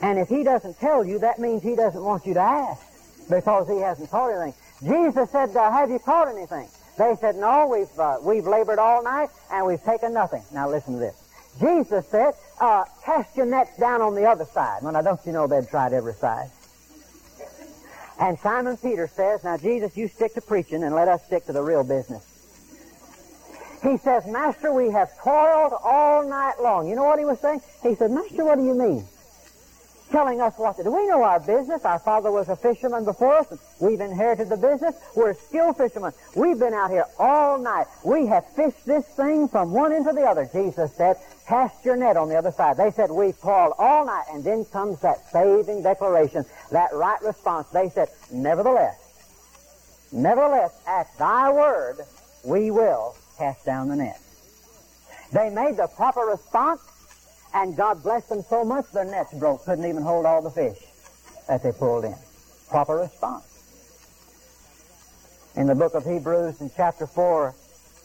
And 0.00 0.18
if 0.18 0.28
he 0.28 0.44
doesn't 0.44 0.78
tell 0.78 1.04
you, 1.04 1.18
that 1.18 1.38
means 1.38 1.62
he 1.62 1.74
doesn't 1.74 2.02
want 2.02 2.26
you 2.26 2.34
to 2.34 2.40
ask 2.40 2.80
because 3.28 3.68
he 3.68 3.78
hasn't 3.78 4.10
caught 4.10 4.30
anything. 4.30 4.54
Jesus 4.82 5.30
said, 5.30 5.56
uh, 5.56 5.70
Have 5.72 5.90
you 5.90 5.98
caught 5.98 6.28
anything? 6.28 6.68
They 6.96 7.16
said, 7.20 7.36
No, 7.36 7.66
we've, 7.66 7.98
uh, 7.98 8.18
we've 8.22 8.46
labored 8.46 8.78
all 8.78 9.02
night 9.02 9.30
and 9.50 9.66
we've 9.66 9.82
taken 9.82 10.14
nothing. 10.14 10.42
Now 10.52 10.68
listen 10.68 10.94
to 10.94 11.00
this. 11.00 11.16
Jesus 11.58 12.06
said, 12.08 12.34
uh, 12.60 12.84
Cast 13.04 13.36
your 13.36 13.46
nets 13.46 13.76
down 13.78 14.00
on 14.00 14.14
the 14.14 14.24
other 14.24 14.44
side. 14.44 14.82
Well, 14.82 14.92
now 14.92 15.02
don't 15.02 15.20
you 15.26 15.32
know 15.32 15.48
they'd 15.48 15.68
tried 15.68 15.92
every 15.92 16.14
side? 16.14 16.50
And 18.20 18.38
Simon 18.38 18.76
Peter 18.76 19.08
says, 19.08 19.42
Now 19.42 19.56
Jesus, 19.56 19.96
you 19.96 20.06
stick 20.06 20.34
to 20.34 20.40
preaching 20.40 20.84
and 20.84 20.94
let 20.94 21.08
us 21.08 21.24
stick 21.24 21.46
to 21.46 21.52
the 21.52 21.62
real 21.62 21.82
business. 21.82 22.37
He 23.82 23.96
says, 23.98 24.26
Master, 24.26 24.72
we 24.72 24.90
have 24.90 25.10
toiled 25.22 25.72
all 25.82 26.28
night 26.28 26.54
long. 26.60 26.88
You 26.88 26.96
know 26.96 27.04
what 27.04 27.18
he 27.18 27.24
was 27.24 27.40
saying? 27.40 27.60
He 27.82 27.94
said, 27.94 28.10
Master, 28.10 28.44
what 28.44 28.56
do 28.56 28.64
you 28.64 28.74
mean? 28.74 29.06
telling 30.10 30.40
us 30.40 30.54
what 30.56 30.76
to 30.76 30.84
do. 30.84 30.90
We 30.90 31.06
know 31.06 31.22
our 31.22 31.40
business. 31.40 31.84
Our 31.84 31.98
father 31.98 32.30
was 32.30 32.48
a 32.48 32.56
fisherman 32.56 33.04
before 33.04 33.36
us. 33.36 33.46
We've 33.80 34.00
inherited 34.00 34.48
the 34.48 34.56
business. 34.56 34.94
We're 35.14 35.34
skilled 35.34 35.76
fishermen. 35.76 36.12
We've 36.34 36.58
been 36.58 36.74
out 36.74 36.90
here 36.90 37.04
all 37.18 37.58
night. 37.58 37.86
We 38.04 38.26
have 38.26 38.44
fished 38.54 38.84
this 38.86 39.06
thing 39.16 39.48
from 39.48 39.72
one 39.72 39.92
end 39.92 40.06
to 40.06 40.12
the 40.12 40.22
other. 40.22 40.48
Jesus 40.52 40.94
said, 40.96 41.16
cast 41.46 41.84
your 41.84 41.96
net 41.96 42.16
on 42.16 42.28
the 42.28 42.36
other 42.36 42.52
side. 42.52 42.76
They 42.76 42.90
said, 42.90 43.10
we've 43.10 43.38
toiled 43.40 43.74
all 43.78 44.06
night. 44.06 44.24
And 44.32 44.42
then 44.42 44.64
comes 44.66 45.00
that 45.00 45.18
saving 45.32 45.82
declaration, 45.82 46.44
that 46.72 46.90
right 46.92 47.20
response. 47.22 47.68
They 47.68 47.88
said, 47.90 48.08
nevertheless, 48.32 48.96
nevertheless, 50.12 50.72
at 50.86 51.06
thy 51.18 51.50
word, 51.50 51.98
we 52.44 52.70
will 52.70 53.16
cast 53.38 53.64
down 53.64 53.88
the 53.88 53.96
net. 53.96 54.20
They 55.32 55.50
made 55.50 55.76
the 55.76 55.86
proper 55.86 56.20
response 56.20 56.80
and 57.54 57.76
God 57.76 58.02
blessed 58.02 58.28
them 58.28 58.42
so 58.42 58.64
much 58.64 58.90
their 58.92 59.04
nets 59.04 59.32
broke, 59.34 59.64
couldn't 59.64 59.84
even 59.84 60.02
hold 60.02 60.26
all 60.26 60.42
the 60.42 60.50
fish 60.50 60.78
that 61.48 61.62
they 61.62 61.72
pulled 61.72 62.04
in. 62.04 62.14
Proper 62.68 62.96
response. 62.96 63.44
In 65.56 65.66
the 65.66 65.74
book 65.74 65.94
of 65.94 66.04
Hebrews 66.04 66.60
in 66.60 66.70
chapter 66.76 67.06
4, 67.06 67.54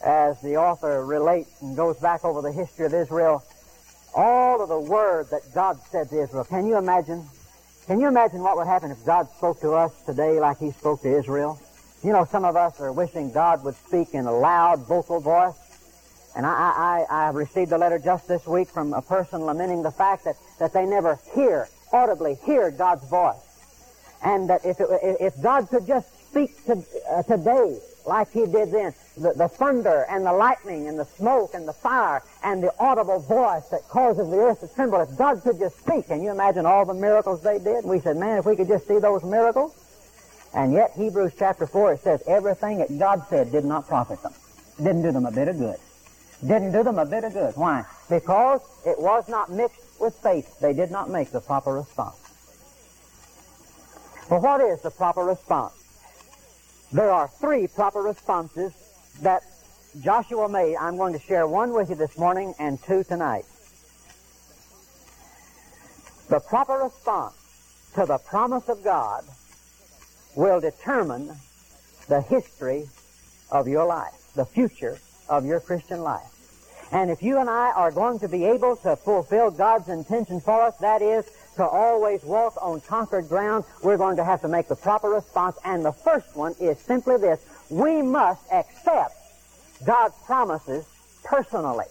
as 0.04 0.40
the 0.40 0.56
author 0.56 1.04
relates 1.04 1.50
and 1.62 1.76
goes 1.76 1.98
back 1.98 2.24
over 2.24 2.42
the 2.42 2.52
history 2.52 2.86
of 2.86 2.94
Israel, 2.94 3.44
all 4.14 4.62
of 4.62 4.68
the 4.68 4.80
word 4.80 5.28
that 5.30 5.42
God 5.54 5.78
said 5.90 6.08
to 6.10 6.22
Israel. 6.22 6.44
Can 6.44 6.66
you 6.66 6.76
imagine? 6.76 7.24
Can 7.86 8.00
you 8.00 8.08
imagine 8.08 8.40
what 8.40 8.56
would 8.56 8.66
happen 8.66 8.90
if 8.90 9.04
God 9.04 9.28
spoke 9.36 9.60
to 9.60 9.72
us 9.72 9.92
today 10.06 10.40
like 10.40 10.58
He 10.58 10.70
spoke 10.70 11.02
to 11.02 11.18
Israel? 11.18 11.60
You 12.04 12.12
know, 12.12 12.26
some 12.26 12.44
of 12.44 12.54
us 12.54 12.78
are 12.80 12.92
wishing 12.92 13.32
God 13.32 13.64
would 13.64 13.76
speak 13.76 14.12
in 14.12 14.26
a 14.26 14.32
loud 14.32 14.86
vocal 14.86 15.20
voice. 15.20 15.54
And 16.36 16.44
I, 16.44 16.50
I, 16.50 17.06
I 17.08 17.30
received 17.30 17.72
a 17.72 17.78
letter 17.78 17.98
just 17.98 18.28
this 18.28 18.46
week 18.46 18.68
from 18.68 18.92
a 18.92 19.00
person 19.00 19.40
lamenting 19.40 19.82
the 19.82 19.90
fact 19.90 20.24
that, 20.24 20.36
that 20.58 20.74
they 20.74 20.84
never 20.84 21.18
hear, 21.34 21.66
audibly 21.94 22.34
hear 22.44 22.70
God's 22.70 23.08
voice. 23.08 23.36
And 24.22 24.50
that 24.50 24.66
if, 24.66 24.80
it, 24.80 24.88
if 25.18 25.40
God 25.40 25.70
could 25.70 25.86
just 25.86 26.06
speak 26.28 26.62
to, 26.66 26.84
uh, 27.10 27.22
today 27.22 27.78
like 28.04 28.30
he 28.32 28.44
did 28.44 28.70
then, 28.70 28.92
the, 29.16 29.32
the 29.32 29.48
thunder 29.48 30.04
and 30.10 30.26
the 30.26 30.32
lightning 30.32 30.88
and 30.88 30.98
the 30.98 31.06
smoke 31.06 31.54
and 31.54 31.66
the 31.66 31.72
fire 31.72 32.22
and 32.42 32.62
the 32.62 32.74
audible 32.78 33.20
voice 33.20 33.66
that 33.70 33.80
causes 33.88 34.28
the 34.28 34.36
earth 34.36 34.60
to 34.60 34.68
tremble, 34.74 35.00
if 35.00 35.16
God 35.16 35.40
could 35.42 35.58
just 35.58 35.78
speak, 35.78 36.08
can 36.08 36.22
you 36.22 36.32
imagine 36.32 36.66
all 36.66 36.84
the 36.84 36.92
miracles 36.92 37.42
they 37.42 37.58
did? 37.58 37.84
And 37.84 37.88
we 37.88 38.00
said, 38.00 38.18
man, 38.18 38.36
if 38.36 38.44
we 38.44 38.56
could 38.56 38.68
just 38.68 38.86
see 38.86 38.98
those 38.98 39.22
miracles. 39.24 39.74
And 40.54 40.72
yet, 40.72 40.92
Hebrews 40.92 41.32
chapter 41.36 41.66
4, 41.66 41.94
it 41.94 42.00
says 42.00 42.22
everything 42.26 42.78
that 42.78 42.96
God 42.96 43.24
said 43.28 43.50
did 43.50 43.64
not 43.64 43.88
profit 43.88 44.22
them. 44.22 44.32
Didn't 44.76 45.02
do 45.02 45.10
them 45.10 45.26
a 45.26 45.32
bit 45.32 45.48
of 45.48 45.58
good. 45.58 45.76
Didn't 46.40 46.72
do 46.72 46.84
them 46.84 46.98
a 46.98 47.06
bit 47.06 47.24
of 47.24 47.32
good. 47.32 47.56
Why? 47.56 47.84
Because 48.08 48.60
it 48.86 49.00
was 49.00 49.28
not 49.28 49.50
mixed 49.50 49.80
with 50.00 50.14
faith. 50.14 50.60
They 50.60 50.72
did 50.72 50.90
not 50.90 51.10
make 51.10 51.30
the 51.30 51.40
proper 51.40 51.72
response. 51.72 52.16
Well, 54.30 54.40
what 54.40 54.60
is 54.60 54.80
the 54.82 54.90
proper 54.90 55.22
response? 55.22 55.74
There 56.92 57.10
are 57.10 57.28
three 57.28 57.66
proper 57.66 58.00
responses 58.00 58.72
that 59.22 59.42
Joshua 60.02 60.48
made. 60.48 60.76
I'm 60.76 60.96
going 60.96 61.12
to 61.12 61.18
share 61.18 61.46
one 61.46 61.72
with 61.72 61.90
you 61.90 61.96
this 61.96 62.16
morning 62.16 62.54
and 62.58 62.80
two 62.82 63.02
tonight. 63.04 63.44
The 66.28 66.40
proper 66.40 66.74
response 66.74 67.34
to 67.94 68.06
the 68.06 68.18
promise 68.18 68.68
of 68.68 68.82
God 68.82 69.24
will 70.36 70.60
determine 70.60 71.30
the 72.08 72.20
history 72.20 72.84
of 73.50 73.68
your 73.68 73.86
life, 73.86 74.32
the 74.34 74.44
future 74.44 74.98
of 75.28 75.44
your 75.44 75.60
Christian 75.60 76.02
life. 76.02 76.30
And 76.92 77.10
if 77.10 77.22
you 77.22 77.38
and 77.38 77.48
I 77.48 77.72
are 77.72 77.90
going 77.90 78.18
to 78.20 78.28
be 78.28 78.44
able 78.44 78.76
to 78.76 78.96
fulfill 78.96 79.50
God's 79.50 79.88
intention 79.88 80.40
for 80.40 80.62
us, 80.62 80.76
that 80.78 81.02
is 81.02 81.24
to 81.56 81.64
always 81.64 82.22
walk 82.22 82.54
on 82.60 82.80
conquered 82.80 83.28
ground, 83.28 83.64
we're 83.82 83.96
going 83.96 84.16
to 84.16 84.24
have 84.24 84.40
to 84.42 84.48
make 84.48 84.68
the 84.68 84.76
proper 84.76 85.08
response. 85.08 85.56
And 85.64 85.84
the 85.84 85.92
first 85.92 86.36
one 86.36 86.54
is 86.60 86.78
simply 86.78 87.16
this. 87.16 87.40
We 87.70 88.02
must 88.02 88.44
accept 88.52 89.14
God's 89.84 90.14
promises 90.24 90.84
personally. 91.24 91.86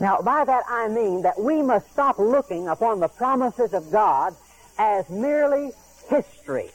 Now, 0.00 0.22
by 0.22 0.44
that 0.44 0.64
I 0.68 0.88
mean 0.88 1.22
that 1.22 1.38
we 1.38 1.60
must 1.60 1.90
stop 1.92 2.18
looking 2.18 2.68
upon 2.68 3.00
the 3.00 3.08
promises 3.08 3.74
of 3.74 3.92
God 3.92 4.34
as 4.78 5.08
merely 5.10 5.72
history 6.10 6.68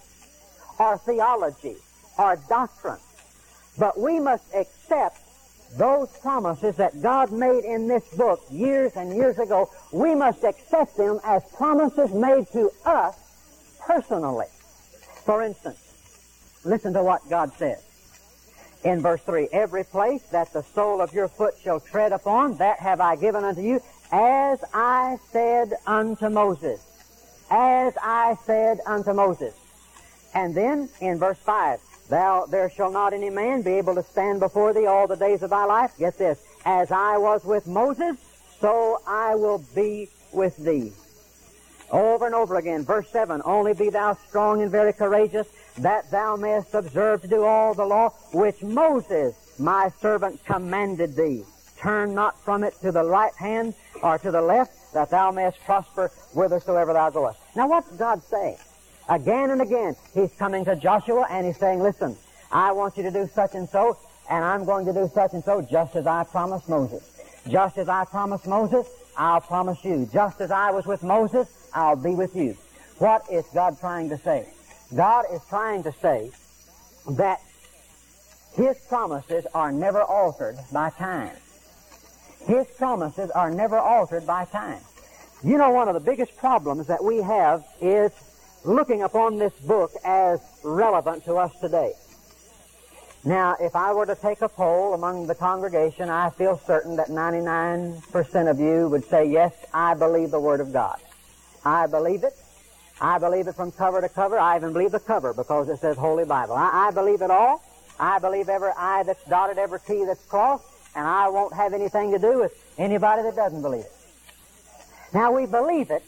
or 0.79 0.97
theology 0.97 1.75
or 2.17 2.37
doctrine. 2.49 2.99
But 3.77 3.99
we 3.99 4.19
must 4.19 4.45
accept 4.55 5.19
those 5.77 6.09
promises 6.21 6.77
that 6.77 7.01
God 7.01 7.31
made 7.31 7.65
in 7.65 7.87
this 7.87 8.03
book 8.15 8.41
years 8.49 8.93
and 8.95 9.13
years 9.13 9.37
ago. 9.37 9.69
We 9.91 10.15
must 10.15 10.43
accept 10.43 10.95
them 10.97 11.19
as 11.25 11.43
promises 11.53 12.13
made 12.13 12.47
to 12.53 12.71
us 12.85 13.15
personally. 13.85 14.47
For 15.25 15.43
instance, 15.43 15.79
listen 16.63 16.93
to 16.93 17.03
what 17.03 17.27
God 17.29 17.51
says. 17.57 17.81
In 18.83 19.01
verse 19.01 19.21
3, 19.21 19.49
every 19.51 19.83
place 19.83 20.21
that 20.31 20.53
the 20.53 20.61
sole 20.61 21.01
of 21.01 21.11
your 21.11 21.27
foot 21.27 21.55
shall 21.61 21.79
tread 21.79 22.11
upon, 22.11 22.57
that 22.57 22.79
have 22.79 23.01
I 23.01 23.15
given 23.15 23.43
unto 23.43 23.61
you, 23.61 23.81
as 24.11 24.63
I 24.73 25.17
said 25.31 25.73
unto 25.87 26.29
Moses. 26.29 26.94
As 27.57 27.93
I 28.03 28.35
said 28.45 28.79
unto 28.85 29.13
Moses. 29.13 29.53
And 30.33 30.53
then 30.53 30.89
in 30.99 31.17
verse 31.17 31.37
5, 31.37 31.79
Thou, 32.09 32.47
there 32.47 32.69
shall 32.69 32.91
not 32.91 33.13
any 33.13 33.29
man 33.29 33.61
be 33.61 33.71
able 33.75 33.95
to 33.95 34.03
stand 34.03 34.41
before 34.41 34.73
thee 34.73 34.87
all 34.87 35.07
the 35.07 35.15
days 35.15 35.41
of 35.41 35.51
thy 35.51 35.63
life. 35.63 35.93
Get 35.97 36.17
this. 36.17 36.43
As 36.65 36.91
I 36.91 37.17
was 37.17 37.45
with 37.45 37.65
Moses, 37.65 38.17
so 38.59 38.99
I 39.07 39.35
will 39.35 39.63
be 39.73 40.09
with 40.33 40.57
thee. 40.57 40.91
Over 41.91 42.25
and 42.25 42.35
over 42.35 42.57
again. 42.57 42.83
Verse 42.83 43.09
7. 43.09 43.41
Only 43.45 43.73
be 43.73 43.89
thou 43.89 44.17
strong 44.27 44.61
and 44.61 44.69
very 44.69 44.91
courageous, 44.91 45.47
that 45.77 46.11
thou 46.11 46.35
mayest 46.35 46.73
observe 46.73 47.21
to 47.21 47.27
do 47.29 47.45
all 47.45 47.73
the 47.73 47.85
law 47.85 48.09
which 48.33 48.61
Moses, 48.63 49.33
my 49.57 49.89
servant, 50.01 50.43
commanded 50.43 51.15
thee. 51.15 51.45
Turn 51.77 52.13
not 52.13 52.37
from 52.43 52.65
it 52.65 52.73
to 52.81 52.91
the 52.91 53.05
right 53.05 53.33
hand 53.35 53.75
or 54.03 54.17
to 54.17 54.29
the 54.29 54.41
left, 54.41 54.73
that 54.95 55.09
thou 55.09 55.29
mayest 55.29 55.59
prosper 55.65 56.07
whithersoever 56.33 56.93
thou 56.93 57.09
goest. 57.09 57.37
Now 57.55 57.67
what's 57.67 57.91
God 57.91 58.23
saying? 58.23 58.57
Again 59.09 59.51
and 59.51 59.61
again, 59.61 59.95
he's 60.13 60.31
coming 60.39 60.65
to 60.65 60.75
Joshua 60.75 61.27
and 61.29 61.45
he's 61.45 61.57
saying, 61.57 61.81
listen, 61.81 62.17
I 62.51 62.71
want 62.71 62.97
you 62.97 63.03
to 63.03 63.11
do 63.11 63.29
such 63.35 63.53
and 63.53 63.69
so, 63.69 63.97
and 64.29 64.43
I'm 64.43 64.65
going 64.65 64.85
to 64.85 64.93
do 64.93 65.11
such 65.13 65.33
and 65.33 65.43
so 65.43 65.61
just 65.61 65.95
as 65.95 66.07
I 66.07 66.23
promised 66.23 66.67
Moses. 66.69 67.03
Just 67.47 67.77
as 67.77 67.89
I 67.89 68.05
promised 68.05 68.47
Moses, 68.47 68.87
I'll 69.17 69.41
promise 69.41 69.83
you. 69.83 70.09
Just 70.11 70.41
as 70.41 70.49
I 70.49 70.71
was 70.71 70.85
with 70.85 71.03
Moses, 71.03 71.47
I'll 71.73 71.95
be 71.95 72.15
with 72.15 72.35
you. 72.35 72.57
What 72.97 73.25
is 73.29 73.45
God 73.53 73.79
trying 73.79 74.09
to 74.09 74.17
say? 74.17 74.47
God 74.95 75.25
is 75.31 75.41
trying 75.49 75.83
to 75.83 75.91
say 76.01 76.31
that 77.09 77.41
His 78.55 78.77
promises 78.87 79.45
are 79.53 79.71
never 79.71 80.01
altered 80.01 80.57
by 80.71 80.89
time. 80.91 81.35
His 82.47 82.67
promises 82.77 83.31
are 83.31 83.49
never 83.49 83.77
altered 83.77 84.25
by 84.27 84.45
time. 84.45 84.81
You 85.43 85.57
know, 85.57 85.71
one 85.71 85.87
of 85.87 85.93
the 85.93 85.99
biggest 85.99 86.35
problems 86.37 86.87
that 86.87 87.03
we 87.03 87.17
have 87.17 87.63
is 87.81 88.11
looking 88.63 89.03
upon 89.03 89.37
this 89.37 89.53
book 89.59 89.91
as 90.03 90.39
relevant 90.63 91.25
to 91.25 91.35
us 91.35 91.51
today. 91.59 91.93
Now, 93.23 93.55
if 93.59 93.75
I 93.75 93.91
were 93.93 94.05
to 94.05 94.15
take 94.15 94.41
a 94.41 94.49
poll 94.49 94.93
among 94.93 95.25
the 95.25 95.33
congregation, 95.33 96.09
I 96.09 96.29
feel 96.29 96.61
certain 96.67 96.95
that 96.97 97.07
99% 97.07 98.49
of 98.49 98.59
you 98.59 98.87
would 98.89 99.03
say, 99.05 99.25
yes, 99.25 99.53
I 99.73 99.95
believe 99.95 100.29
the 100.29 100.39
Word 100.39 100.61
of 100.61 100.71
God. 100.71 100.99
I 101.63 101.87
believe 101.87 102.23
it. 102.23 102.33
I 103.01 103.17
believe 103.17 103.47
it 103.47 103.55
from 103.55 103.71
cover 103.71 103.99
to 103.99 104.09
cover. 104.09 104.37
I 104.37 104.57
even 104.57 104.73
believe 104.73 104.91
the 104.91 104.99
cover 104.99 105.33
because 105.33 105.69
it 105.69 105.79
says 105.79 105.97
Holy 105.97 106.23
Bible. 106.23 106.53
I, 106.53 106.87
I 106.87 106.91
believe 106.91 107.23
it 107.23 107.31
all. 107.31 107.63
I 107.99 108.19
believe 108.19 108.47
every 108.47 108.71
I 108.77 109.03
that's 109.03 109.23
dotted, 109.25 109.57
every 109.57 109.79
T 109.79 110.05
that's 110.05 110.23
crossed, 110.25 110.65
and 110.95 111.05
I 111.05 111.29
won't 111.29 111.53
have 111.53 111.73
anything 111.73 112.11
to 112.11 112.19
do 112.19 112.39
with 112.39 112.53
anybody 112.77 113.23
that 113.23 113.35
doesn't 113.35 113.61
believe 113.61 113.85
it. 113.85 113.91
Now, 115.13 115.31
we 115.31 115.45
believe 115.45 115.91
it 115.91 116.03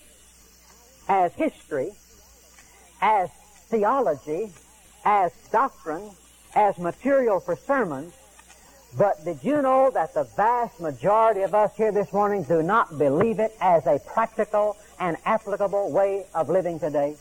as 1.07 1.33
history, 1.33 1.91
as 3.01 3.29
theology, 3.69 4.51
as 5.05 5.31
doctrine, 5.51 6.11
as 6.55 6.77
material 6.77 7.39
for 7.39 7.55
sermons, 7.55 8.13
but 8.97 9.23
did 9.23 9.43
you 9.43 9.61
know 9.61 9.91
that 9.91 10.13
the 10.13 10.23
vast 10.35 10.79
majority 10.79 11.41
of 11.41 11.53
us 11.53 11.75
here 11.75 11.91
this 11.91 12.11
morning 12.13 12.43
do 12.43 12.63
not 12.63 12.97
believe 12.97 13.39
it 13.39 13.55
as 13.61 13.85
a 13.85 13.99
practical 13.99 14.77
and 14.99 15.17
applicable 15.25 15.91
way 15.91 16.25
of 16.33 16.49
living 16.49 16.79
today? 16.79 17.15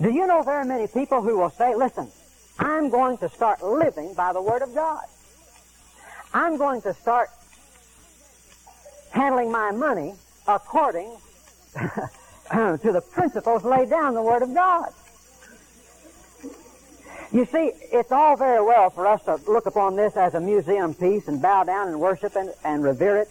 Do 0.00 0.10
you 0.10 0.26
know 0.26 0.42
very 0.42 0.66
many 0.66 0.86
people 0.86 1.22
who 1.22 1.38
will 1.38 1.50
say, 1.50 1.74
listen, 1.74 2.10
I'm 2.58 2.88
going 2.88 3.18
to 3.18 3.28
start 3.28 3.62
living 3.62 4.14
by 4.14 4.32
the 4.32 4.42
Word 4.42 4.62
of 4.62 4.74
God. 4.74 5.04
I'm 6.32 6.56
going 6.56 6.82
to 6.82 6.94
start 6.94 7.28
handling 9.10 9.50
my 9.50 9.70
money 9.70 10.14
according 10.46 11.16
to 11.74 12.78
the 12.82 13.02
principles 13.12 13.64
laid 13.64 13.90
down 13.90 14.08
in 14.08 14.14
the 14.14 14.22
Word 14.22 14.42
of 14.42 14.54
God. 14.54 14.88
You 17.32 17.44
see, 17.44 17.72
it's 17.92 18.12
all 18.12 18.36
very 18.36 18.64
well 18.64 18.88
for 18.90 19.06
us 19.06 19.22
to 19.24 19.40
look 19.50 19.66
upon 19.66 19.96
this 19.96 20.16
as 20.16 20.34
a 20.34 20.40
museum 20.40 20.94
piece 20.94 21.28
and 21.28 21.42
bow 21.42 21.64
down 21.64 21.88
and 21.88 22.00
worship 22.00 22.36
it 22.36 22.56
and 22.64 22.82
revere 22.82 23.18
it 23.18 23.28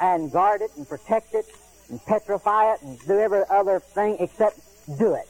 and 0.00 0.30
guard 0.30 0.60
it 0.62 0.70
and 0.76 0.88
protect 0.88 1.34
it 1.34 1.46
and 1.88 2.04
petrify 2.04 2.74
it 2.74 2.82
and 2.82 2.98
do 3.06 3.18
every 3.18 3.42
other 3.50 3.80
thing 3.80 4.16
except 4.20 4.60
do 4.98 5.14
it, 5.14 5.28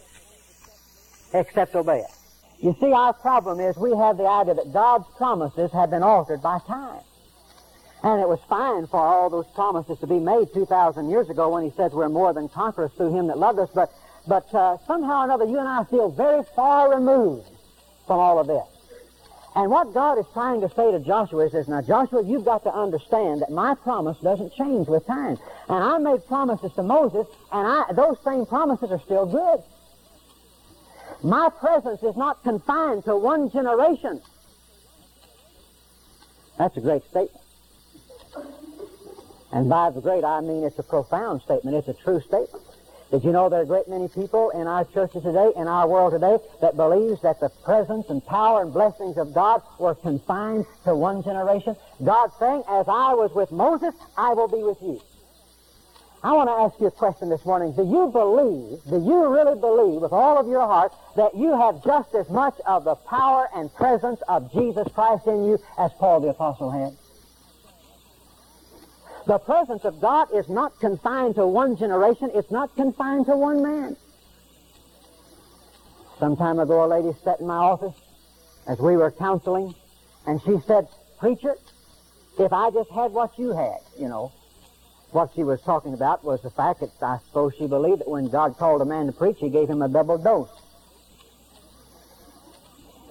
except 1.33 1.75
obey 1.75 2.01
it. 2.01 2.18
You 2.61 2.77
see, 2.81 2.93
our 2.93 3.13
problem 3.13 3.61
is 3.61 3.77
we 3.77 3.95
have 3.97 4.17
the 4.17 4.27
idea 4.27 4.55
that 4.55 4.73
God's 4.73 5.07
promises 5.17 5.71
have 5.73 5.91
been 5.91 6.03
altered 6.03 6.43
by 6.43 6.59
time. 6.67 7.01
And 8.03 8.21
it 8.21 8.29
was 8.29 8.41
fine 8.49 8.87
for 8.87 9.01
all 9.01 9.31
those 9.31 9.47
promises 9.55 9.99
to 10.01 10.07
be 10.07 10.19
made 10.19 10.53
2,000 10.55 11.09
years 11.09 11.31
ago 11.31 11.51
when 11.51 11.65
he 11.65 11.71
says 11.77 11.93
we're 11.93 12.09
more 12.09 12.33
than 12.33 12.49
conquerors 12.49 12.91
through 12.97 13.15
him 13.15 13.29
that 13.29 13.39
loved 13.39 13.59
us, 13.59 13.69
but, 13.75 13.93
but 14.27 14.53
uh, 14.55 14.77
somehow 14.87 15.23
or 15.23 15.25
another 15.25 15.45
you 15.45 15.59
and 15.59 15.69
I 15.69 15.85
feel 15.85 16.11
very 16.11 16.43
far 16.55 16.95
removed 16.95 17.49
from 18.07 18.19
all 18.19 18.39
of 18.39 18.47
this. 18.47 18.65
And 19.55 19.71
what 19.71 19.93
God 19.95 20.19
is 20.19 20.27
trying 20.33 20.61
to 20.61 20.69
say 20.69 20.93
to 20.93 21.01
Joshua 21.01 21.47
is 21.47 21.53
this, 21.53 21.69
now 21.69 21.83
Joshua, 21.83 22.23
you've 22.25 22.45
got 22.45 22.63
to 22.65 22.73
understand 22.73 23.43
that 23.43 23.51
my 23.51 23.75
promise 23.75 24.19
doesn't 24.19 24.55
change 24.55 24.87
with 24.87 25.07
time. 25.07 25.39
And 25.69 25.83
I 25.83 25.99
made 25.99 26.27
promises 26.27 26.73
to 26.75 26.83
Moses, 26.83 27.27
and 27.51 27.67
I, 27.67 27.93
those 27.93 28.19
same 28.25 28.47
promises 28.47 28.91
are 28.91 29.01
still 29.01 29.27
good. 29.27 29.63
My 31.23 31.51
presence 31.51 32.03
is 32.03 32.17
not 32.17 32.43
confined 32.43 33.05
to 33.05 33.17
one 33.17 33.51
generation. 33.51 34.21
That's 36.59 36.77
a 36.77 36.81
great 36.81 37.05
statement. 37.11 37.45
And 39.53 39.69
by 39.69 39.91
the 39.91 40.01
great, 40.01 40.25
I 40.25 40.41
mean 40.41 40.63
it's 40.65 40.79
a 40.79 40.83
profound 40.83 41.43
statement. 41.43 41.77
It's 41.77 41.89
a 41.89 41.95
true 41.95 42.21
statement. 42.21 42.63
Did 43.11 43.25
you 43.25 43.33
know 43.33 43.49
there 43.49 43.61
are 43.61 43.63
a 43.63 43.67
great 43.67 43.89
many 43.89 44.07
people 44.09 44.51
in 44.51 44.67
our 44.67 44.85
churches 44.85 45.23
today, 45.23 45.51
in 45.57 45.67
our 45.67 45.89
world 45.89 46.13
today, 46.13 46.37
that 46.61 46.77
believes 46.77 47.23
that 47.23 47.41
the 47.41 47.49
presence 47.65 48.11
and 48.11 48.25
power 48.27 48.61
and 48.61 48.71
blessings 48.71 49.17
of 49.17 49.33
God 49.33 49.63
were 49.79 49.95
confined 49.95 50.67
to 50.85 50.95
one 50.95 51.23
generation? 51.23 51.75
God 52.05 52.31
saying, 52.39 52.65
as 52.69 52.87
I 52.87 53.15
was 53.15 53.33
with 53.35 53.51
Moses, 53.51 53.95
I 54.19 54.35
will 54.35 54.49
be 54.49 54.63
with 54.63 54.83
you. 54.83 55.01
I 56.23 56.33
want 56.33 56.49
to 56.49 56.53
ask 56.53 56.81
you 56.81 56.89
a 56.89 56.91
question 56.91 57.29
this 57.29 57.45
morning. 57.45 57.73
Do 57.73 57.85
you 57.85 58.09
believe, 58.09 58.83
do 58.91 58.97
you 59.05 59.29
really 59.29 59.59
believe 59.59 60.01
with 60.03 60.13
all 60.13 60.37
of 60.37 60.49
your 60.49 60.67
heart 60.67 60.93
that 61.15 61.37
you 61.37 61.57
have 61.57 61.85
just 61.85 62.13
as 62.15 62.29
much 62.29 62.55
of 62.67 62.85
the 62.85 62.97
power 62.97 63.49
and 63.55 63.73
presence 63.73 64.21
of 64.29 64.53
Jesus 64.53 64.89
Christ 64.93 65.29
in 65.29 65.45
you 65.45 65.59
as 65.79 65.93
Paul 65.93 66.21
the 66.21 66.29
Apostle 66.29 66.71
had? 66.73 66.97
The 69.29 69.39
presence 69.39 69.85
of 69.85 70.01
God 70.01 70.29
is 70.35 70.49
not 70.49 70.81
confined 70.81 71.37
to 71.37 71.47
one 71.47 71.77
generation. 71.77 72.31
It's 72.35 72.51
not 72.51 72.75
confined 72.75 73.27
to 73.27 73.37
one 73.37 73.63
man. 73.63 73.97
Some 76.19 76.37
time 76.37 76.59
ago, 76.59 76.85
a 76.85 76.89
lady 76.89 77.17
sat 77.23 77.39
in 77.39 77.47
my 77.47 77.59
office 77.59 77.95
as 78.67 78.79
we 78.81 78.97
were 78.97 79.13
counseling, 79.13 79.73
and 80.27 80.43
she 80.43 80.59
said, 80.67 80.89
Preacher, 81.21 81.55
if 82.41 82.53
I 82.53 82.71
just 82.71 82.91
had 82.91 83.13
what 83.13 83.39
you 83.39 83.53
had, 83.53 83.79
you 83.97 84.09
know, 84.09 84.33
what 85.11 85.31
she 85.35 85.43
was 85.43 85.61
talking 85.63 85.95
about 85.95 86.23
was 86.25 86.41
the 86.43 86.51
fact 86.51 86.81
that 86.81 86.91
I 87.01 87.19
suppose 87.27 87.55
she 87.59 87.67
believed 87.67 88.01
that 88.01 88.09
when 88.09 88.29
God 88.29 88.57
called 88.59 88.83
a 88.83 88.85
man 88.85 89.07
to 89.07 89.13
preach, 89.13 89.39
he 89.39 89.49
gave 89.49 89.69
him 89.69 89.83
a 89.83 89.89
double 89.89 90.19
dose. 90.19 90.51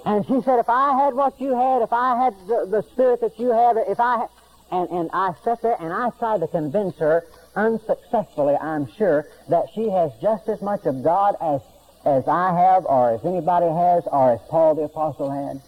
And 0.06 0.26
she 0.26 0.42
said, 0.42 0.60
if 0.60 0.70
I 0.70 1.04
had 1.04 1.16
what 1.16 1.40
you 1.42 1.56
had, 1.56 1.82
if 1.82 1.92
I 1.92 2.24
had 2.24 2.34
the, 2.48 2.66
the 2.70 2.82
spirit 2.94 3.20
that 3.22 3.38
you 3.40 3.52
have, 3.52 3.78
if 3.78 4.00
I 4.00 4.20
had, 4.20 4.30
and, 4.72 4.90
and 4.90 5.10
I 5.12 5.34
sat 5.44 5.62
there 5.62 5.76
and 5.80 5.92
I 5.92 6.12
tried 6.12 6.42
to 6.42 6.48
convince 6.48 6.98
her, 6.98 7.26
unsuccessfully, 7.56 8.56
I'm 8.56 8.88
sure, 8.94 9.28
that 9.50 9.66
she 9.74 9.90
has 9.90 10.12
just 10.22 10.48
as 10.48 10.62
much 10.62 10.86
of 10.86 11.04
God 11.04 11.36
as, 11.42 11.62
as 12.06 12.28
I 12.28 12.54
have, 12.54 12.86
or 12.86 13.16
as 13.16 13.26
anybody 13.26 13.66
has, 13.66 14.04
or 14.08 14.34
as 14.34 14.40
Paul 14.50 14.76
the 14.76 14.84
Apostle 14.84 15.32
had. 15.32 15.62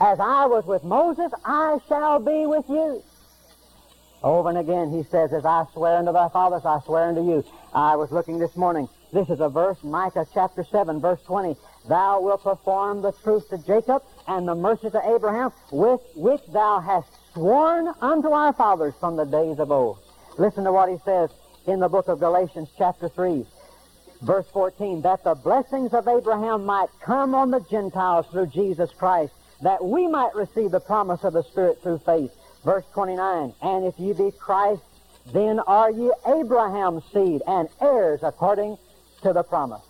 As 0.00 0.18
I 0.18 0.46
was 0.46 0.64
with 0.64 0.82
Moses, 0.84 1.30
I 1.44 1.78
shall 1.88 2.20
be 2.20 2.46
with 2.46 2.64
you. 2.68 3.02
Over 4.22 4.50
and 4.50 4.58
again, 4.58 4.90
he 4.90 5.02
says, 5.04 5.32
As 5.32 5.44
I 5.44 5.64
swear 5.72 5.96
unto 5.96 6.12
thy 6.12 6.28
fathers, 6.28 6.62
I 6.64 6.80
swear 6.84 7.08
unto 7.08 7.22
you. 7.22 7.44
I 7.72 7.96
was 7.96 8.10
looking 8.10 8.38
this 8.38 8.54
morning. 8.54 8.88
This 9.12 9.28
is 9.30 9.40
a 9.40 9.48
verse, 9.48 9.78
Micah 9.82 10.26
chapter 10.32 10.62
7, 10.62 11.00
verse 11.00 11.20
20. 11.26 11.56
Thou 11.88 12.20
wilt 12.20 12.42
perform 12.42 13.00
the 13.00 13.12
truth 13.12 13.48
to 13.48 13.58
Jacob 13.58 14.02
and 14.28 14.46
the 14.46 14.54
mercy 14.54 14.90
to 14.90 15.14
Abraham, 15.14 15.52
with 15.72 16.00
which 16.14 16.42
thou 16.52 16.80
hast 16.80 17.08
sworn 17.32 17.88
unto 18.00 18.28
our 18.28 18.52
fathers 18.52 18.94
from 19.00 19.16
the 19.16 19.24
days 19.24 19.58
of 19.58 19.72
old. 19.72 19.98
Listen 20.38 20.64
to 20.64 20.72
what 20.72 20.90
he 20.90 20.98
says 21.04 21.30
in 21.66 21.80
the 21.80 21.88
book 21.88 22.08
of 22.08 22.20
Galatians, 22.20 22.68
chapter 22.76 23.08
3, 23.08 23.44
verse 24.22 24.46
14, 24.52 25.00
that 25.02 25.24
the 25.24 25.34
blessings 25.34 25.92
of 25.94 26.06
Abraham 26.06 26.66
might 26.66 26.88
come 27.02 27.34
on 27.34 27.50
the 27.50 27.64
Gentiles 27.70 28.26
through 28.30 28.46
Jesus 28.48 28.90
Christ, 28.92 29.32
that 29.62 29.82
we 29.84 30.06
might 30.06 30.34
receive 30.34 30.70
the 30.70 30.80
promise 30.80 31.24
of 31.24 31.32
the 31.32 31.42
Spirit 31.42 31.82
through 31.82 31.98
faith. 31.98 32.30
Verse 32.64 32.84
29, 32.92 33.54
and 33.62 33.84
if 33.86 33.98
ye 33.98 34.12
be 34.12 34.30
Christ, 34.38 34.82
then 35.32 35.60
are 35.60 35.90
ye 35.90 36.10
Abraham's 36.26 37.04
seed 37.12 37.42
and 37.46 37.68
heirs 37.80 38.20
according 38.22 38.76
to 39.22 39.32
the 39.32 39.42
promise. 39.42 39.82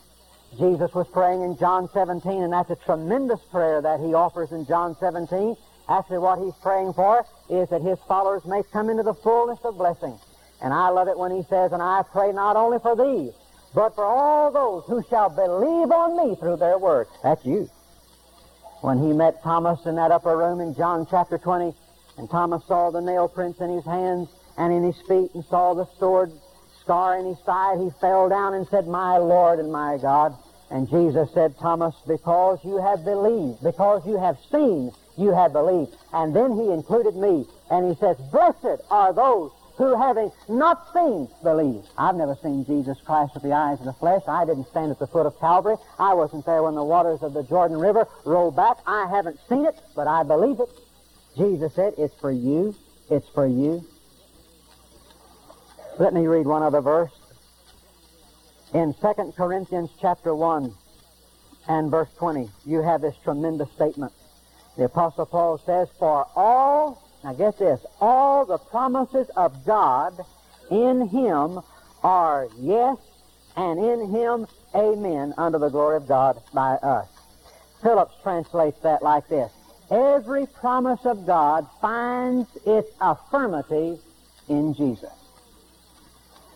Jesus 0.59 0.93
was 0.95 1.07
praying 1.09 1.43
in 1.43 1.57
John 1.57 1.89
17, 1.93 2.43
and 2.43 2.53
that's 2.53 2.71
a 2.71 2.77
tremendous 2.77 3.41
prayer 3.51 3.81
that 3.81 4.01
he 4.01 4.15
offers 4.15 4.51
in 4.53 4.67
John 4.67 4.97
17. 4.99 5.57
Actually, 5.89 6.19
what 6.19 6.39
he's 6.39 6.55
praying 6.63 6.93
for 6.93 7.25
is 7.49 7.69
that 7.71 7.83
his 7.83 7.99
followers 8.07 8.45
may 8.45 8.63
come 8.73 8.91
into 8.91 9.03
the 9.03 9.15
fullness 9.15 9.59
of 9.65 9.77
blessing. 9.77 10.19
And 10.63 10.75
I 10.75 10.89
love 10.89 11.09
it 11.09 11.19
when 11.19 11.31
he 11.31 11.43
says, 11.45 11.73
And 11.73 11.83
I 11.83 12.03
pray 12.13 12.33
not 12.33 12.57
only 12.57 12.79
for 12.79 12.95
these, 12.95 13.33
but 13.75 13.95
for 13.95 14.05
all 14.05 14.51
those 14.51 14.85
who 14.87 15.03
shall 15.09 15.31
believe 15.31 15.91
on 15.91 16.17
me 16.17 16.37
through 16.37 16.57
their 16.57 16.79
word. 16.79 17.07
That's 17.23 17.45
you. 17.45 17.69
When 18.81 18.99
he 18.99 19.13
met 19.13 19.43
Thomas 19.43 19.85
in 19.87 19.97
that 19.97 20.11
upper 20.11 20.37
room 20.37 20.61
in 20.61 20.75
John 20.75 21.07
chapter 21.09 21.39
20, 21.39 21.75
and 22.21 22.29
Thomas 22.29 22.63
saw 22.67 22.91
the 22.91 23.01
nail 23.01 23.29
prints 23.29 23.61
in 23.61 23.71
his 23.71 23.85
hands 23.87 24.29
and 24.59 24.75
in 24.75 24.85
his 24.85 25.01
feet, 25.09 25.31
and 25.33 25.43
saw 25.47 25.73
the 25.73 25.87
sword 25.99 26.31
scar 26.83 27.19
in 27.19 27.25
his 27.25 27.39
side, 27.47 27.79
he 27.79 27.89
fell 27.99 28.29
down 28.29 28.53
and 28.53 28.69
said, 28.69 28.87
My 28.87 29.17
Lord 29.17 29.59
and 29.59 29.73
my 29.73 29.97
God. 29.97 30.37
And 30.71 30.89
Jesus 30.91 31.33
said, 31.33 31.59
Thomas, 31.59 31.95
because 32.07 32.59
you 32.63 32.77
have 32.77 33.05
believed, 33.05 33.63
because 33.63 34.07
you 34.07 34.19
have 34.19 34.37
seen, 34.53 34.93
you 35.17 35.33
have 35.33 35.55
believed. 35.55 35.97
And 36.13 36.37
then 36.37 36.53
he 36.53 36.71
included 36.71 37.17
me, 37.17 37.47
and 37.71 37.89
he 37.89 37.97
says, 37.99 38.19
Blessed 38.31 38.83
are 38.91 39.15
those 39.15 39.51
who 39.79 39.97
having 39.97 40.31
not 40.47 40.93
seen, 40.93 41.27
believe. 41.43 41.83
I've 41.97 42.17
never 42.17 42.37
seen 42.43 42.67
Jesus 42.67 42.99
Christ 43.01 43.33
with 43.33 43.45
the 43.45 43.55
eyes 43.55 43.79
of 43.81 43.87
the 43.87 43.95
flesh. 43.95 44.23
I 44.29 44.45
didn't 44.45 44.69
stand 44.69 44.91
at 44.91 44.99
the 44.99 45.07
foot 45.07 45.25
of 45.25 45.41
Calvary. 45.41 45.77
I 45.99 46.13
wasn't 46.13 46.45
there 46.45 46.63
when 46.63 46.75
the 46.75 46.85
waters 46.85 47.23
of 47.23 47.33
the 47.33 47.45
Jordan 47.45 47.79
River 47.79 48.07
rolled 48.27 48.57
back. 48.57 48.77
I 48.87 49.07
haven't 49.09 49.41
seen 49.49 49.65
it, 49.65 49.81
but 49.97 50.07
I 50.07 50.23
believe 50.23 50.61
it. 50.61 50.69
Jesus 51.37 51.75
said, 51.75 51.95
It's 51.99 52.15
for 52.15 52.31
you. 52.31 52.75
It's 53.11 53.29
for 53.29 53.47
you. 53.47 53.85
Let 55.99 56.15
me 56.15 56.27
read 56.27 56.47
one 56.47 56.63
other 56.63 56.81
verse. 56.81 57.13
In 58.73 58.95
2 58.95 59.33
Corinthians 59.37 59.91
chapter 60.01 60.35
1 60.35 60.73
and 61.69 61.91
verse 61.91 62.09
20, 62.19 62.49
you 62.65 62.83
have 62.83 63.01
this 63.01 63.17
tremendous 63.25 63.71
statement. 63.73 64.13
The 64.77 64.85
Apostle 64.85 65.27
Paul 65.27 65.59
says, 65.59 65.89
For 65.99 66.27
all, 66.37 67.03
now 67.25 67.33
get 67.33 67.59
this, 67.59 67.85
all 68.01 68.47
the 68.47 68.59
promises 68.59 69.29
of 69.37 69.67
God 69.67 70.15
in 70.71 71.09
him 71.09 71.61
are 72.03 72.49
yes, 72.59 72.97
and 73.57 73.79
in 73.79 74.11
him 74.11 74.47
amen 74.75 75.35
unto 75.37 75.59
the 75.59 75.69
glory 75.69 75.97
of 75.97 76.07
God 76.07 76.41
by 76.55 76.75
us. 76.77 77.09
Phillips 77.83 78.15
translates 78.23 78.81
that 78.81 79.03
like 79.03 79.29
this. 79.29 79.51
Every 79.91 80.47
promise 80.47 81.05
of 81.05 81.27
God 81.27 81.67
finds 81.81 82.49
its 82.65 82.89
affirmative 83.01 83.99
in 84.49 84.75
Jesus. 84.75 85.11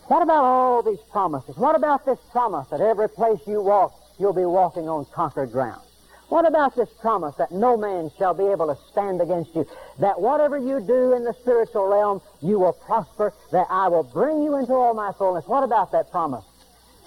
What 0.07 0.23
about 0.23 0.45
all 0.45 0.83
these 0.83 1.01
promises? 1.11 1.57
What 1.57 1.75
about 1.75 2.05
this 2.05 2.19
promise 2.31 2.69
that 2.69 2.81
every 2.81 3.09
place 3.09 3.41
you 3.47 3.61
walk, 3.63 3.93
you'll 4.19 4.35
be 4.35 4.45
walking 4.45 4.89
on 4.89 5.07
conquered 5.07 5.51
ground? 5.51 5.81
What 6.29 6.47
about 6.47 6.77
this 6.77 6.89
promise 7.01 7.35
that 7.37 7.53
no 7.53 7.77
man 7.77 8.11
shall 8.19 8.35
be 8.35 8.45
able 8.45 8.67
to 8.75 8.81
stand 8.91 9.21
against 9.21 9.55
you? 9.55 9.67
That 9.99 10.21
whatever 10.21 10.59
you 10.59 10.81
do 10.81 11.13
in 11.13 11.25
the 11.25 11.35
spiritual 11.41 11.87
realm, 11.87 12.23
you 12.41 12.59
will 12.59 12.73
prosper, 12.73 13.33
that 13.53 13.67
I 13.71 13.89
will 13.89 14.05
bring 14.05 14.43
you 14.43 14.57
into 14.57 14.73
all 14.75 14.95
my 14.95 15.13
fullness. 15.13 15.47
What 15.47 15.65
about 15.65 15.93
that 15.93 16.11
promise? 16.11 16.45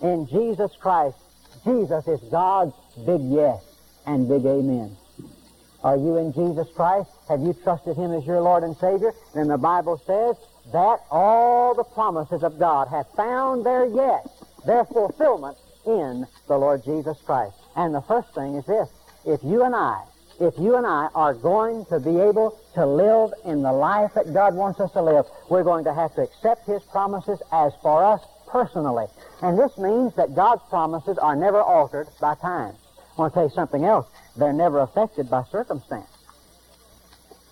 In 0.02 0.28
Jesus 0.28 0.72
Christ, 0.80 1.18
Jesus 1.64 2.08
is 2.08 2.20
God's 2.30 2.74
big 3.06 3.22
yes 3.22 3.64
and 4.06 4.28
big 4.28 4.46
amen. 4.46 4.96
Are 5.88 5.96
you 5.96 6.18
in 6.18 6.34
Jesus 6.34 6.68
Christ? 6.76 7.10
Have 7.30 7.40
you 7.40 7.56
trusted 7.64 7.96
Him 7.96 8.12
as 8.12 8.26
your 8.26 8.42
Lord 8.42 8.64
and 8.64 8.76
Savior? 8.76 9.14
Then 9.34 9.48
the 9.48 9.58
Bible 9.58 9.96
says 10.06 10.36
that 10.74 11.00
all 11.10 11.74
the 11.76 11.86
promises 11.86 12.44
of 12.44 12.60
God 12.60 12.90
have 12.90 13.08
found 13.16 13.66
their 13.66 13.86
yes, 13.86 14.28
their 14.66 14.84
fulfillment 14.84 15.56
in 15.86 16.28
the 16.50 16.58
Lord 16.58 16.84
Jesus 16.84 17.18
Christ. 17.26 17.56
And 17.78 17.96
the 17.96 18.02
first 18.02 18.36
thing 18.36 18.56
is 18.56 18.66
this. 18.66 18.90
If 19.26 19.40
you 19.46 19.64
and 19.64 19.74
I, 19.74 20.04
if 20.42 20.60
you 20.60 20.76
and 20.76 20.86
I 20.86 21.08
are 21.16 21.34
going 21.34 21.86
to 21.86 22.02
be 22.02 22.20
able 22.20 22.60
to 22.74 22.86
live 22.86 23.32
in 23.46 23.62
the 23.62 23.72
life 23.72 24.12
that 24.16 24.34
God 24.34 24.56
wants 24.56 24.82
us 24.82 24.92
to 24.92 25.02
live, 25.02 25.24
we're 25.50 25.64
going 25.64 25.86
to 25.86 25.94
have 25.94 26.14
to 26.16 26.22
accept 26.22 26.68
His 26.68 26.84
promises 26.92 27.42
as 27.54 27.72
for 27.82 28.04
us 28.04 28.20
personally. 28.52 29.06
And 29.42 29.58
this 29.58 29.78
means 29.78 30.14
that 30.16 30.36
God's 30.36 30.64
promises 30.70 31.18
are 31.18 31.38
never 31.38 31.62
altered 31.62 32.10
by 32.20 32.36
time. 32.36 32.76
I 33.18 33.22
want 33.22 33.34
to 33.34 33.40
tell 33.40 33.48
you 33.48 33.56
something 33.56 33.86
else. 33.86 34.06
They're 34.38 34.54
never 34.54 34.80
affected 34.80 35.30
by 35.30 35.44
circumstance. 35.52 36.10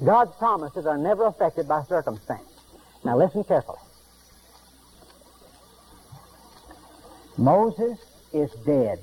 God's 0.03 0.35
promises 0.35 0.85
are 0.85 0.97
never 0.97 1.25
affected 1.25 1.67
by 1.67 1.83
circumstance. 1.83 2.47
Now 3.03 3.17
listen 3.17 3.43
carefully. 3.43 3.79
Moses 7.37 7.97
is 8.33 8.51
dead. 8.65 8.99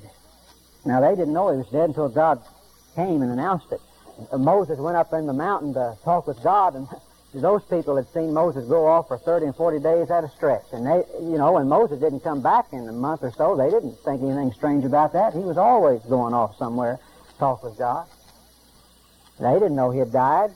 Now 0.85 1.01
they 1.01 1.15
didn't 1.15 1.33
know 1.33 1.51
he 1.51 1.57
was 1.57 1.69
dead 1.69 1.89
until 1.89 2.09
God 2.09 2.41
came 2.95 3.21
and 3.21 3.31
announced 3.31 3.71
it. 3.71 3.81
Uh, 4.31 4.37
Moses 4.37 4.77
went 4.79 4.97
up 4.97 5.13
in 5.13 5.25
the 5.25 5.33
mountain 5.33 5.73
to 5.73 5.97
talk 6.03 6.27
with 6.27 6.41
God, 6.43 6.75
and 6.75 6.87
those 7.33 7.63
people 7.65 7.95
had 7.95 8.07
seen 8.13 8.33
Moses 8.33 8.67
go 8.67 8.85
off 8.85 9.07
for 9.07 9.17
30 9.17 9.47
and 9.47 9.55
40 9.55 9.79
days 9.79 10.11
at 10.11 10.23
a 10.23 10.29
stretch. 10.29 10.65
And 10.71 10.85
they, 10.85 11.03
you 11.19 11.37
know, 11.37 11.53
when 11.53 11.67
Moses 11.67 11.99
didn't 11.99 12.21
come 12.21 12.41
back 12.41 12.71
in 12.71 12.87
a 12.87 12.91
month 12.91 13.23
or 13.23 13.31
so, 13.31 13.55
they 13.55 13.69
didn't 13.69 13.95
think 14.05 14.21
anything 14.21 14.51
strange 14.53 14.85
about 14.85 15.13
that. 15.13 15.33
He 15.33 15.39
was 15.39 15.57
always 15.57 16.01
going 16.01 16.33
off 16.33 16.57
somewhere 16.57 16.99
talk 17.39 17.63
with 17.63 17.77
God. 17.77 18.07
They 19.39 19.53
didn't 19.53 19.75
know 19.75 19.91
he 19.91 19.99
had 19.99 20.11
died. 20.11 20.51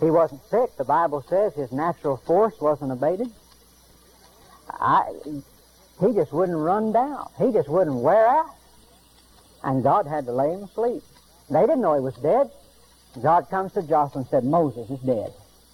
He 0.00 0.10
wasn't 0.10 0.42
sick. 0.50 0.76
The 0.76 0.84
Bible 0.84 1.24
says 1.28 1.54
his 1.54 1.72
natural 1.72 2.16
force 2.16 2.54
wasn't 2.60 2.92
abated. 2.92 3.28
I, 4.70 5.12
he 6.00 6.12
just 6.12 6.32
wouldn't 6.32 6.58
run 6.58 6.92
down. 6.92 7.28
He 7.38 7.52
just 7.52 7.68
wouldn't 7.68 7.96
wear 7.96 8.26
out. 8.28 8.54
And 9.64 9.82
God 9.82 10.06
had 10.06 10.26
to 10.26 10.32
lay 10.32 10.52
him 10.52 10.64
asleep. 10.64 11.02
They 11.50 11.60
didn't 11.60 11.80
know 11.80 11.94
he 11.94 12.00
was 12.00 12.14
dead. 12.16 12.50
God 13.22 13.48
comes 13.50 13.72
to 13.72 13.82
Joshua 13.82 14.20
and 14.20 14.28
said, 14.28 14.44
Moses 14.44 14.88
is 14.90 15.00
dead. 15.00 15.32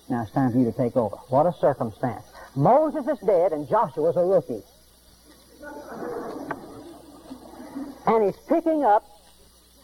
Now 0.09 0.22
it's 0.22 0.33
time 0.33 0.53
for 0.53 0.59
you 0.59 0.64
to 0.64 0.72
take 0.72 0.96
over. 0.96 1.16
What 1.29 1.46
a 1.46 1.53
circumstance. 1.53 2.24
Moses 2.57 3.07
is 3.07 3.18
dead 3.27 3.53
and 3.53 3.68
Joshua's 3.68 4.16
a 4.16 4.24
rookie. 4.24 4.62
And 8.07 8.24
he's 8.24 8.37
picking 8.48 8.85
up 8.85 9.05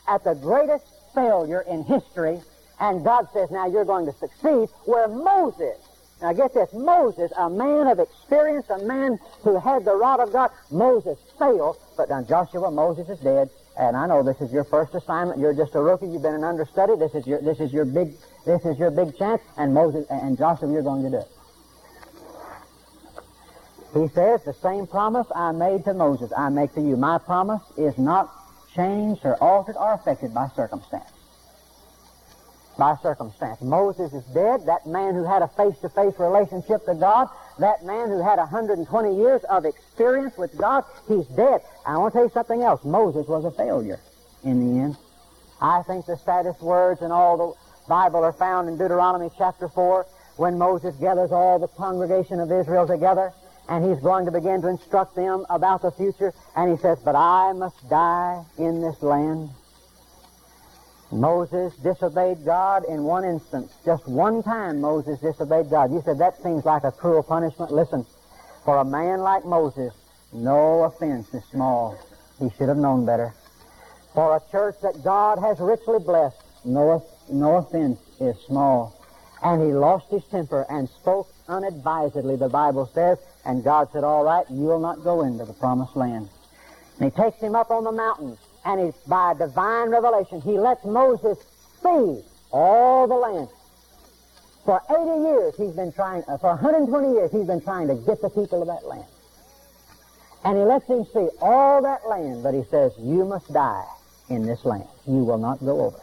at 0.06 0.24
the 0.24 0.34
greatest 0.34 0.84
failure 1.14 1.62
in 1.62 1.84
history, 1.84 2.40
and 2.78 3.04
God 3.04 3.28
says, 3.32 3.50
now 3.50 3.66
you're 3.66 3.84
going 3.84 4.06
to 4.06 4.12
succeed, 4.12 4.68
where 4.84 5.08
Moses, 5.08 5.76
now 6.22 6.32
get 6.32 6.54
this, 6.54 6.72
Moses, 6.72 7.32
a 7.36 7.48
man 7.48 7.86
of 7.86 7.98
experience, 7.98 8.68
a 8.70 8.78
man 8.78 9.18
who 9.42 9.58
had 9.58 9.84
the 9.84 9.94
rod 9.94 10.20
of 10.20 10.32
God, 10.32 10.50
Moses 10.70 11.18
failed, 11.38 11.76
but 11.96 12.08
now 12.08 12.22
Joshua, 12.22 12.70
Moses 12.70 13.08
is 13.08 13.18
dead, 13.20 13.50
and 13.78 13.96
I 13.96 14.06
know 14.06 14.22
this 14.22 14.40
is 14.40 14.52
your 14.52 14.64
first 14.64 14.94
assignment. 14.94 15.38
You're 15.38 15.54
just 15.54 15.74
a 15.74 15.80
rookie. 15.80 16.06
You've 16.06 16.22
been 16.22 16.34
an 16.34 16.44
understudy. 16.44 16.96
This 16.96 17.14
is 17.14 17.26
your 17.26 17.40
this 17.40 17.60
is 17.60 17.72
your 17.72 17.86
big 17.86 18.12
this 18.44 18.64
is 18.66 18.78
your 18.78 18.90
big 18.90 19.16
chance. 19.16 19.40
And 19.56 19.72
Moses 19.72 20.06
and 20.10 20.36
Joshua, 20.36 20.70
you're 20.70 20.82
going 20.82 21.02
to 21.04 21.10
do 21.10 21.16
it. 21.16 21.28
He 23.94 24.08
says 24.08 24.42
the 24.44 24.52
same 24.52 24.86
promise 24.86 25.26
I 25.34 25.52
made 25.52 25.84
to 25.84 25.94
Moses, 25.94 26.30
I 26.36 26.48
make 26.50 26.74
to 26.74 26.80
you. 26.80 26.96
My 26.96 27.18
promise 27.18 27.62
is 27.78 27.96
not 27.96 28.30
changed 28.74 29.22
or 29.24 29.36
altered 29.42 29.76
or 29.76 29.94
affected 29.94 30.32
by 30.34 30.48
circumstance. 30.54 31.10
By 32.78 32.96
circumstance. 33.02 33.60
Moses 33.60 34.12
is 34.12 34.24
dead. 34.32 34.66
That 34.66 34.86
man 34.86 35.14
who 35.14 35.24
had 35.24 35.42
a 35.42 35.48
face-to-face 35.48 36.14
relationship 36.18 36.84
to 36.86 36.94
God 36.94 37.28
that 37.60 37.84
man 37.84 38.08
who 38.08 38.22
had 38.22 38.38
120 38.38 39.16
years 39.16 39.42
of 39.44 39.64
experience 39.64 40.36
with 40.36 40.56
God, 40.56 40.84
he's 41.06 41.26
dead. 41.26 41.60
I 41.86 41.96
want 41.98 42.12
to 42.12 42.18
tell 42.18 42.24
you 42.24 42.32
something 42.32 42.62
else. 42.62 42.84
Moses 42.84 43.26
was 43.28 43.44
a 43.44 43.50
failure 43.50 44.00
in 44.42 44.60
the 44.60 44.82
end. 44.82 44.96
I 45.60 45.82
think 45.82 46.06
the 46.06 46.16
saddest 46.16 46.62
words 46.62 47.02
in 47.02 47.12
all 47.12 47.36
the 47.36 47.88
Bible 47.88 48.24
are 48.24 48.32
found 48.32 48.68
in 48.68 48.78
Deuteronomy 48.78 49.30
chapter 49.36 49.68
4 49.68 50.06
when 50.36 50.56
Moses 50.56 50.94
gathers 50.96 51.32
all 51.32 51.58
the 51.58 51.68
congregation 51.68 52.40
of 52.40 52.50
Israel 52.50 52.86
together 52.86 53.32
and 53.68 53.84
he's 53.84 54.02
going 54.02 54.24
to 54.26 54.32
begin 54.32 54.62
to 54.62 54.68
instruct 54.68 55.14
them 55.14 55.46
about 55.50 55.82
the 55.82 55.90
future 55.92 56.32
and 56.56 56.70
he 56.70 56.76
says, 56.78 56.98
But 57.04 57.14
I 57.14 57.52
must 57.52 57.88
die 57.88 58.42
in 58.58 58.80
this 58.80 59.02
land. 59.02 59.50
Moses 61.12 61.74
disobeyed 61.76 62.44
God 62.44 62.84
in 62.84 63.02
one 63.02 63.24
instance. 63.24 63.72
Just 63.84 64.06
one 64.06 64.42
time 64.42 64.80
Moses 64.80 65.18
disobeyed 65.20 65.68
God. 65.68 65.92
You 65.92 66.02
said 66.04 66.18
that 66.18 66.40
seems 66.42 66.64
like 66.64 66.84
a 66.84 66.92
cruel 66.92 67.22
punishment. 67.22 67.72
Listen, 67.72 68.06
for 68.64 68.78
a 68.78 68.84
man 68.84 69.20
like 69.20 69.44
Moses, 69.44 69.92
no 70.32 70.84
offense 70.84 71.32
is 71.34 71.44
small. 71.50 71.98
He 72.38 72.48
should 72.50 72.68
have 72.68 72.76
known 72.76 73.04
better. 73.04 73.34
For 74.14 74.36
a 74.36 74.50
church 74.50 74.76
that 74.82 75.02
God 75.02 75.38
has 75.40 75.58
richly 75.58 75.98
blessed, 75.98 76.36
no, 76.64 77.04
no 77.30 77.56
offense 77.56 77.98
is 78.20 78.36
small. 78.46 78.96
And 79.42 79.62
he 79.62 79.72
lost 79.72 80.10
his 80.10 80.24
temper 80.30 80.66
and 80.68 80.88
spoke 80.88 81.28
unadvisedly, 81.50 82.36
the 82.36 82.48
Bible 82.48 82.90
says, 82.94 83.18
and 83.44 83.64
God 83.64 83.88
said, 83.92 84.04
All 84.04 84.24
right, 84.24 84.44
you 84.50 84.62
will 84.62 84.80
not 84.80 85.02
go 85.02 85.22
into 85.22 85.44
the 85.44 85.52
promised 85.52 85.96
land. 85.96 86.28
And 86.98 87.12
he 87.12 87.22
takes 87.22 87.38
him 87.38 87.54
up 87.54 87.70
on 87.70 87.84
the 87.84 87.92
mountain 87.92 88.36
and 88.64 88.80
he, 88.80 88.92
by 89.06 89.34
divine 89.34 89.88
revelation, 89.88 90.40
he 90.42 90.58
lets 90.58 90.84
Moses 90.84 91.38
see 91.82 92.22
all 92.52 93.06
the 93.06 93.14
land. 93.14 93.48
For 94.64 94.82
80 94.90 95.28
years, 95.28 95.54
he's 95.56 95.74
been 95.74 95.92
trying, 95.92 96.22
uh, 96.28 96.36
for 96.36 96.50
120 96.50 97.12
years, 97.12 97.32
he's 97.32 97.46
been 97.46 97.62
trying 97.62 97.88
to 97.88 97.94
get 97.94 98.20
the 98.20 98.28
people 98.28 98.60
of 98.60 98.68
that 98.68 98.86
land. 98.86 99.06
And 100.44 100.58
he 100.58 100.64
lets 100.64 100.86
him 100.86 101.04
see 101.12 101.28
all 101.40 101.82
that 101.82 102.06
land, 102.06 102.42
but 102.42 102.54
he 102.54 102.64
says, 102.70 102.92
You 102.98 103.24
must 103.24 103.50
die 103.52 103.84
in 104.28 104.46
this 104.46 104.64
land. 104.64 104.88
You 105.06 105.24
will 105.24 105.38
not 105.38 105.60
go 105.60 105.80
over. 105.80 106.00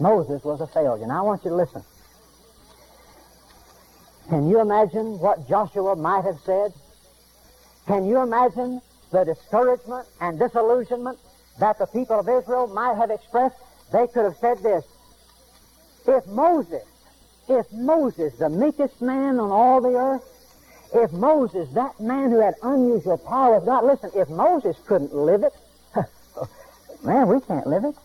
Moses 0.00 0.42
was 0.42 0.60
a 0.60 0.66
failure. 0.66 1.06
Now 1.06 1.18
I 1.18 1.22
want 1.22 1.44
you 1.44 1.50
to 1.50 1.56
listen. 1.56 1.82
Can 4.32 4.48
you 4.48 4.60
imagine 4.60 5.18
what 5.18 5.46
Joshua 5.46 5.94
might 5.94 6.24
have 6.24 6.40
said? 6.40 6.72
Can 7.86 8.06
you 8.06 8.22
imagine 8.22 8.80
the 9.10 9.24
discouragement 9.24 10.08
and 10.22 10.38
disillusionment 10.38 11.18
that 11.60 11.78
the 11.78 11.84
people 11.84 12.18
of 12.18 12.26
Israel 12.26 12.66
might 12.68 12.96
have 12.96 13.10
expressed, 13.10 13.56
they 13.92 14.06
could 14.06 14.24
have 14.24 14.36
said 14.40 14.56
this. 14.62 14.86
If 16.06 16.26
Moses, 16.28 16.82
if 17.46 17.70
Moses, 17.74 18.32
the 18.38 18.48
meekest 18.48 19.02
man 19.02 19.38
on 19.38 19.50
all 19.50 19.82
the 19.82 19.98
earth, 19.98 20.22
if 20.94 21.12
Moses, 21.12 21.68
that 21.74 22.00
man 22.00 22.30
who 22.30 22.40
had 22.40 22.54
unusual 22.62 23.18
power 23.18 23.56
of 23.56 23.66
God, 23.66 23.84
listen, 23.84 24.12
if 24.14 24.30
Moses 24.30 24.78
couldn't 24.86 25.14
live 25.14 25.42
it, 25.42 25.52
man, 27.04 27.28
we 27.28 27.38
can't 27.42 27.66
live 27.66 27.84
it. 27.84 27.96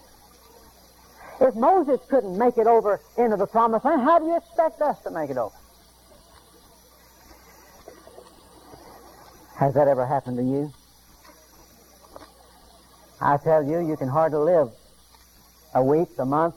If 1.39 1.55
Moses 1.55 2.01
couldn't 2.09 2.37
make 2.37 2.57
it 2.57 2.67
over 2.67 2.99
into 3.17 3.37
the 3.37 3.47
promised 3.47 3.85
land, 3.85 4.01
how 4.01 4.19
do 4.19 4.25
you 4.25 4.35
expect 4.35 4.81
us 4.81 4.99
to 5.03 5.09
make 5.09 5.29
it 5.29 5.37
over? 5.37 5.55
Has 9.57 9.73
that 9.73 9.87
ever 9.87 10.05
happened 10.05 10.37
to 10.37 10.43
you? 10.43 10.71
I 13.19 13.37
tell 13.37 13.63
you, 13.63 13.79
you 13.79 13.97
can 13.97 14.07
hardly 14.07 14.39
live 14.39 14.69
a 15.73 15.83
week, 15.83 16.09
a 16.19 16.25
month, 16.25 16.53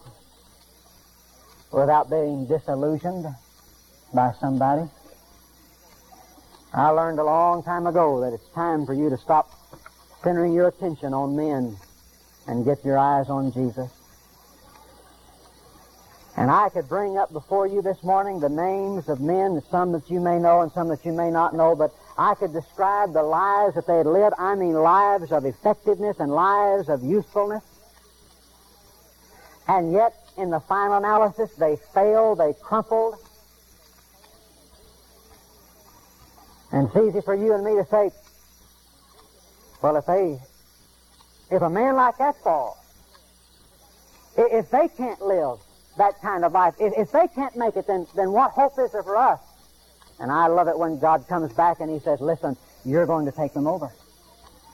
without 1.72 2.10
being 2.10 2.46
disillusioned 2.46 3.26
by 4.12 4.32
somebody. 4.38 4.86
I 6.74 6.90
learned 6.90 7.18
a 7.18 7.24
long 7.24 7.62
time 7.62 7.86
ago 7.86 8.20
that 8.20 8.34
it's 8.34 8.48
time 8.50 8.84
for 8.84 8.92
you 8.92 9.08
to 9.08 9.16
stop 9.16 9.50
centering 10.22 10.52
your 10.52 10.68
attention 10.68 11.14
on 11.14 11.34
men 11.34 11.76
and 12.46 12.66
get 12.66 12.84
your 12.84 12.98
eyes 12.98 13.30
on 13.30 13.52
Jesus. 13.52 13.90
And 16.36 16.50
I 16.50 16.68
could 16.68 16.88
bring 16.88 17.16
up 17.18 17.32
before 17.32 17.66
you 17.66 17.82
this 17.82 18.02
morning 18.02 18.40
the 18.40 18.48
names 18.48 19.08
of 19.08 19.20
men, 19.20 19.62
some 19.70 19.92
that 19.92 20.10
you 20.10 20.20
may 20.20 20.38
know 20.38 20.60
and 20.60 20.70
some 20.72 20.88
that 20.88 21.04
you 21.04 21.12
may 21.12 21.30
not 21.30 21.54
know, 21.54 21.74
but 21.74 21.94
I 22.20 22.34
could 22.34 22.52
describe 22.52 23.14
the 23.14 23.22
lives 23.22 23.76
that 23.76 23.86
they 23.86 23.96
had 23.96 24.04
lived. 24.04 24.34
I 24.38 24.54
mean 24.54 24.74
lives 24.74 25.32
of 25.32 25.46
effectiveness 25.46 26.20
and 26.20 26.30
lives 26.30 26.90
of 26.90 27.02
usefulness. 27.02 27.64
And 29.66 29.90
yet, 29.90 30.12
in 30.36 30.50
the 30.50 30.60
final 30.60 30.98
analysis, 30.98 31.50
they 31.54 31.76
failed, 31.94 32.36
they 32.36 32.52
crumpled. 32.60 33.14
And 36.72 36.88
it's 36.88 36.96
easy 36.96 37.22
for 37.22 37.34
you 37.34 37.54
and 37.54 37.64
me 37.64 37.76
to 37.76 37.86
say, 37.86 38.10
well, 39.80 39.96
if 39.96 40.04
they, 40.04 40.38
if 41.50 41.62
a 41.62 41.70
man 41.70 41.96
like 41.96 42.18
that 42.18 42.36
falls, 42.44 42.76
if 44.36 44.70
they 44.70 44.88
can't 44.88 45.22
live 45.22 45.58
that 45.96 46.20
kind 46.20 46.44
of 46.44 46.52
life, 46.52 46.74
if, 46.78 46.92
if 46.98 47.12
they 47.12 47.28
can't 47.28 47.56
make 47.56 47.76
it, 47.76 47.86
then, 47.86 48.06
then 48.14 48.30
what 48.30 48.50
hope 48.50 48.78
is 48.78 48.92
there 48.92 49.02
for 49.02 49.16
us? 49.16 49.40
And 50.20 50.30
I 50.30 50.46
love 50.48 50.68
it 50.68 50.78
when 50.78 50.98
God 50.98 51.26
comes 51.28 51.52
back 51.54 51.80
and 51.80 51.90
he 51.90 51.98
says, 51.98 52.20
listen, 52.20 52.56
you're 52.84 53.06
going 53.06 53.26
to 53.26 53.32
take 53.32 53.54
them 53.54 53.66
over. 53.66 53.90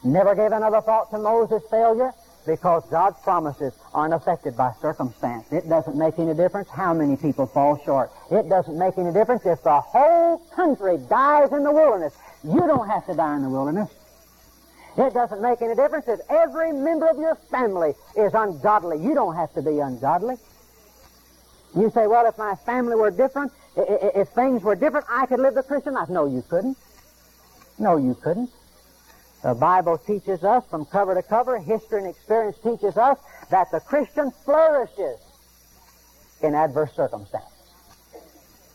Never 0.04 0.35
gave 0.35 0.52
another 0.52 0.80
thought 0.80 1.11
to 1.11 1.18
Moses' 1.18 1.62
failure 1.70 2.12
because 2.46 2.85
God's 2.90 3.18
promises 3.22 3.72
aren't 3.92 4.14
affected 4.14 4.56
by 4.56 4.72
circumstance. 4.80 5.50
It 5.52 5.68
doesn't 5.68 5.96
make 5.96 6.18
any 6.18 6.35
difference 6.35 6.68
how 6.68 6.94
many 6.94 7.16
people 7.16 7.46
fall 7.46 7.80
short. 7.85 8.11
It 8.30 8.48
doesn't 8.48 8.78
make 8.78 8.98
any 8.98 9.12
difference 9.12 9.44
if 9.46 9.62
the 9.62 9.80
whole 9.80 10.38
country 10.54 10.98
dies 11.09 11.50
in 11.52 11.64
the 11.64 11.72
wilderness. 11.72 12.14
You 12.44 12.61
don't 12.61 12.88
have 12.88 13.06
to 13.06 13.14
die 13.14 13.37
in 13.37 13.42
the 13.42 13.48
wilderness. 13.48 13.90
It 14.98 15.12
doesn't 15.12 15.42
make 15.42 15.61
any 15.61 15.74
difference 15.74 16.09
if 16.09 16.20
every 16.30 16.72
member 16.72 17.09
of 17.09 17.18
your 17.18 17.35
family 17.50 17.94
is 18.16 18.32
ungodly. 18.32 18.98
You 18.98 19.14
don't 19.14 19.35
have 19.35 19.52
to 19.54 19.62
be 19.62 19.78
ungodly. 19.80 20.37
You 21.76 21.90
say, 21.90 22.06
well, 22.06 22.26
if 22.26 22.38
my 22.38 22.54
family 22.54 22.96
were 22.96 23.11
different, 23.11 23.52
if 23.76 24.28
things 24.28 24.62
were 24.62 24.74
different, 24.74 25.06
I 25.08 25.26
could 25.26 25.40
live 25.40 25.54
the 25.54 25.62
Christian 25.62 25.94
life. 25.94 26.08
No, 26.08 26.26
you 26.26 26.42
couldn't. 26.48 26.76
No, 27.78 27.96
you 27.96 28.14
couldn't. 28.14 28.50
The 29.42 29.54
Bible 29.54 29.98
teaches 29.98 30.42
us 30.44 30.64
from 30.70 30.86
cover 30.86 31.14
to 31.14 31.22
cover, 31.22 31.58
history 31.58 32.00
and 32.00 32.08
experience 32.08 32.56
teaches 32.58 32.96
us 32.96 33.18
that 33.50 33.70
the 33.70 33.80
Christian 33.80 34.32
flourishes 34.44 35.20
in 36.42 36.54
adverse 36.54 36.92
circumstances. 36.94 37.52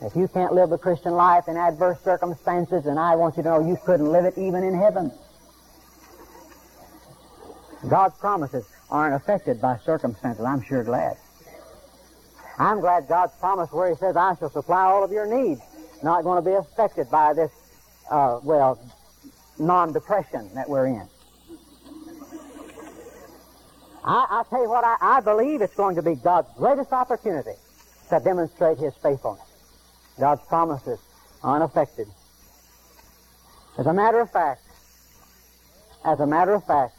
If 0.02 0.16
you 0.16 0.28
can't 0.28 0.54
live 0.54 0.70
the 0.70 0.78
Christian 0.78 1.14
life 1.14 1.48
in 1.48 1.58
adverse 1.58 2.00
circumstances, 2.04 2.86
then 2.86 2.98
I 2.98 3.16
want 3.16 3.38
you 3.38 3.44
to 3.44 3.50
know 3.50 3.68
you 3.68 3.78
couldn't 3.86 4.12
live 4.12 4.26
it 4.26 4.38
even 4.38 4.64
in 4.64 4.74
heaven. 4.74 5.12
God's 7.88 8.18
promises 8.18 8.66
aren't 8.90 9.16
affected 9.16 9.60
by 9.60 9.78
circumstances. 9.78 10.44
I'm 10.46 10.64
sure 10.64 10.84
glad. 10.84 11.18
I'm 12.62 12.80
glad 12.80 13.08
God's 13.08 13.34
promise 13.40 13.72
where 13.72 13.90
He 13.90 13.96
says, 13.96 14.16
I 14.16 14.36
shall 14.36 14.52
supply 14.52 14.84
all 14.84 15.04
of 15.04 15.12
your 15.12 15.26
needs, 15.26 15.62
not 16.04 16.24
going 16.24 16.44
to 16.44 16.48
be 16.48 16.56
affected 16.56 17.10
by 17.10 17.34
this, 17.34 17.52
uh, 18.12 18.40
well, 18.44 18.80
non-depression 19.58 20.52
that 20.54 20.70
we're 20.70 20.86
in. 20.86 21.08
I, 24.04 24.28
I 24.30 24.44
tell 24.50 24.62
you 24.62 24.70
what, 24.70 24.84
I, 24.84 24.96
I 25.02 25.22
believe 25.22 25.62
it's 25.62 25.74
going 25.74 25.96
to 25.96 26.04
be 26.04 26.14
God's 26.14 26.50
greatest 26.56 26.92
opportunity 26.92 27.56
to 28.10 28.20
demonstrate 28.20 28.78
His 28.78 28.94
faithfulness. 29.02 29.48
God's 30.20 30.42
promises 30.44 31.00
unaffected. 31.44 32.08
As 33.80 33.88
a 33.88 33.94
matter 33.94 34.20
of 34.20 34.32
fact, 34.32 34.62
as 36.06 36.20
a 36.20 36.28
matter 36.28 36.54
of 36.54 36.64
fact, 36.68 36.94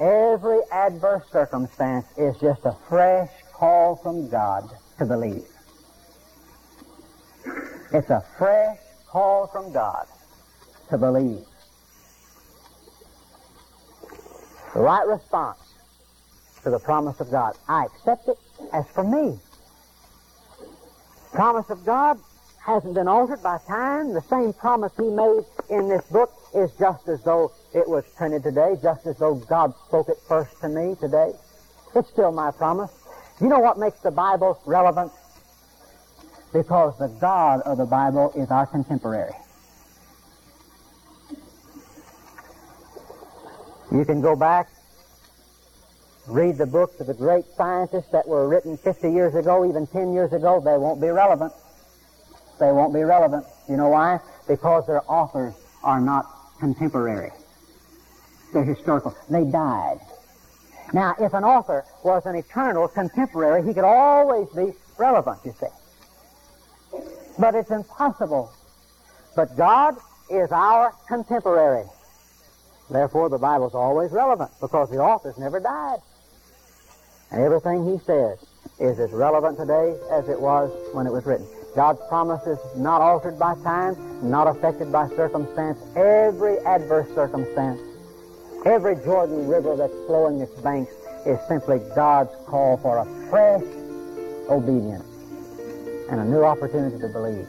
every 0.00 0.58
adverse 0.72 1.22
circumstance 1.30 2.06
is 2.16 2.36
just 2.38 2.64
a 2.64 2.76
fresh 2.88 3.30
call 3.56 3.96
from 3.96 4.28
God 4.28 4.68
to 4.98 5.06
believe. 5.06 5.46
It's 7.92 8.10
a 8.10 8.22
fresh 8.36 8.78
call 9.08 9.46
from 9.46 9.72
God 9.72 10.06
to 10.90 10.98
believe. 10.98 11.42
The 14.74 14.80
right 14.80 15.06
response 15.06 15.58
to 16.64 16.70
the 16.70 16.78
promise 16.78 17.18
of 17.18 17.30
God. 17.30 17.56
I 17.66 17.86
accept 17.86 18.28
it 18.28 18.38
as 18.74 18.84
for 18.94 19.02
me. 19.02 19.38
Promise 21.32 21.70
of 21.70 21.86
God 21.86 22.18
hasn't 22.60 22.92
been 22.92 23.08
altered 23.08 23.42
by 23.42 23.56
time. 23.66 24.12
The 24.12 24.22
same 24.28 24.52
promise 24.52 24.92
He 24.98 25.08
made 25.08 25.44
in 25.70 25.88
this 25.88 26.02
book 26.10 26.30
is 26.54 26.70
just 26.78 27.08
as 27.08 27.22
though 27.22 27.52
it 27.72 27.88
was 27.88 28.04
printed 28.16 28.42
today, 28.42 28.76
just 28.82 29.06
as 29.06 29.16
though 29.16 29.36
God 29.36 29.72
spoke 29.88 30.10
it 30.10 30.18
first 30.28 30.60
to 30.60 30.68
me 30.68 30.94
today. 31.00 31.32
It's 31.94 32.10
still 32.10 32.32
my 32.32 32.50
promise. 32.50 32.90
You 33.40 33.48
know 33.48 33.58
what 33.58 33.78
makes 33.78 33.98
the 34.00 34.10
Bible 34.10 34.58
relevant? 34.64 35.12
Because 36.52 36.98
the 36.98 37.08
God 37.20 37.60
of 37.62 37.76
the 37.76 37.84
Bible 37.84 38.32
is 38.34 38.50
our 38.50 38.66
contemporary. 38.66 39.34
You 43.92 44.04
can 44.04 44.20
go 44.20 44.34
back, 44.36 44.68
read 46.26 46.56
the 46.56 46.66
books 46.66 46.98
of 47.00 47.06
the 47.06 47.14
great 47.14 47.44
scientists 47.56 48.08
that 48.10 48.26
were 48.26 48.48
written 48.48 48.76
50 48.78 49.12
years 49.12 49.34
ago, 49.34 49.68
even 49.68 49.86
10 49.86 50.12
years 50.12 50.32
ago. 50.32 50.60
They 50.64 50.76
won't 50.76 51.00
be 51.00 51.08
relevant. 51.08 51.52
They 52.58 52.72
won't 52.72 52.94
be 52.94 53.02
relevant. 53.02 53.44
You 53.68 53.76
know 53.76 53.88
why? 53.88 54.20
Because 54.48 54.86
their 54.86 55.02
authors 55.10 55.54
are 55.82 56.00
not 56.00 56.26
contemporary. 56.58 57.30
They're 58.52 58.64
historical. 58.64 59.14
They 59.28 59.44
died. 59.44 60.00
Now, 60.92 61.14
if 61.18 61.34
an 61.34 61.44
author 61.44 61.84
was 62.04 62.26
an 62.26 62.36
eternal 62.36 62.88
contemporary, 62.88 63.66
he 63.66 63.74
could 63.74 63.84
always 63.84 64.48
be 64.50 64.72
relevant, 64.98 65.38
you 65.44 65.54
see. 65.60 67.00
But 67.38 67.54
it's 67.54 67.70
impossible. 67.70 68.50
But 69.34 69.56
God 69.56 69.96
is 70.30 70.50
our 70.52 70.92
contemporary. 71.08 71.84
Therefore, 72.90 73.28
the 73.28 73.38
Bible's 73.38 73.74
always 73.74 74.12
relevant 74.12 74.50
because 74.60 74.90
the 74.90 74.98
author's 74.98 75.36
never 75.38 75.60
died. 75.60 75.98
And 77.30 77.42
everything 77.42 77.84
he 77.84 77.98
says 77.98 78.38
is 78.78 79.00
as 79.00 79.10
relevant 79.10 79.58
today 79.58 79.98
as 80.12 80.28
it 80.28 80.40
was 80.40 80.70
when 80.94 81.06
it 81.06 81.12
was 81.12 81.26
written. 81.26 81.46
God's 81.74 82.00
promise 82.08 82.46
is 82.46 82.58
not 82.76 83.02
altered 83.02 83.38
by 83.38 83.54
time, 83.56 83.96
not 84.22 84.46
affected 84.46 84.92
by 84.92 85.08
circumstance. 85.08 85.78
Every 85.96 86.58
adverse 86.60 87.12
circumstance 87.14 87.80
Every 88.66 88.96
Jordan 88.96 89.46
River 89.46 89.76
that's 89.76 89.94
flowing 90.06 90.40
its 90.40 90.50
banks 90.60 90.92
is 91.24 91.38
simply 91.46 91.78
God's 91.94 92.32
call 92.46 92.76
for 92.78 92.98
a 92.98 93.04
fresh 93.30 93.62
obedience 94.50 95.06
and 96.10 96.18
a 96.18 96.24
new 96.24 96.42
opportunity 96.42 96.98
to 96.98 97.06
believe. 97.06 97.46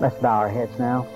Let's 0.00 0.16
bow 0.16 0.36
our 0.36 0.50
heads 0.50 0.78
now. 0.78 1.08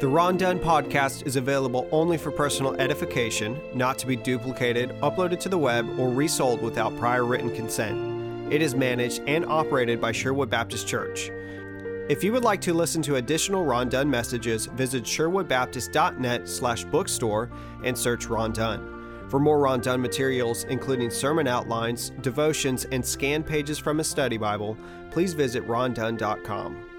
The 0.00 0.08
Ron 0.08 0.36
Dunn 0.36 0.58
podcast 0.58 1.24
is 1.24 1.36
available 1.36 1.86
only 1.92 2.18
for 2.18 2.32
personal 2.32 2.74
edification, 2.74 3.56
not 3.72 3.98
to 3.98 4.06
be 4.08 4.16
duplicated, 4.16 4.90
uploaded 5.00 5.38
to 5.40 5.48
the 5.48 5.58
web, 5.58 5.88
or 5.96 6.08
resold 6.08 6.60
without 6.60 6.96
prior 6.98 7.24
written 7.24 7.54
consent. 7.54 8.52
It 8.52 8.62
is 8.62 8.74
managed 8.74 9.22
and 9.28 9.46
operated 9.46 10.00
by 10.00 10.10
Sherwood 10.10 10.50
Baptist 10.50 10.88
Church. 10.88 11.30
If 12.10 12.24
you 12.24 12.32
would 12.32 12.42
like 12.42 12.60
to 12.62 12.74
listen 12.74 13.02
to 13.02 13.14
additional 13.16 13.64
Ron 13.64 13.88
Dunn 13.88 14.10
messages, 14.10 14.66
visit 14.66 15.04
sherwoodbaptist.net 15.04 16.48
slash 16.48 16.82
bookstore 16.82 17.48
and 17.84 17.96
search 17.96 18.26
Ron 18.26 18.52
Dunn. 18.52 19.28
For 19.28 19.38
more 19.38 19.60
Ron 19.60 19.80
Dunn 19.80 20.02
materials, 20.02 20.64
including 20.64 21.08
sermon 21.08 21.46
outlines, 21.46 22.10
devotions, 22.20 22.84
and 22.90 23.06
scanned 23.06 23.46
pages 23.46 23.78
from 23.78 24.00
a 24.00 24.04
study 24.04 24.38
Bible, 24.38 24.76
please 25.12 25.34
visit 25.34 25.64
rondunn.com. 25.68 26.89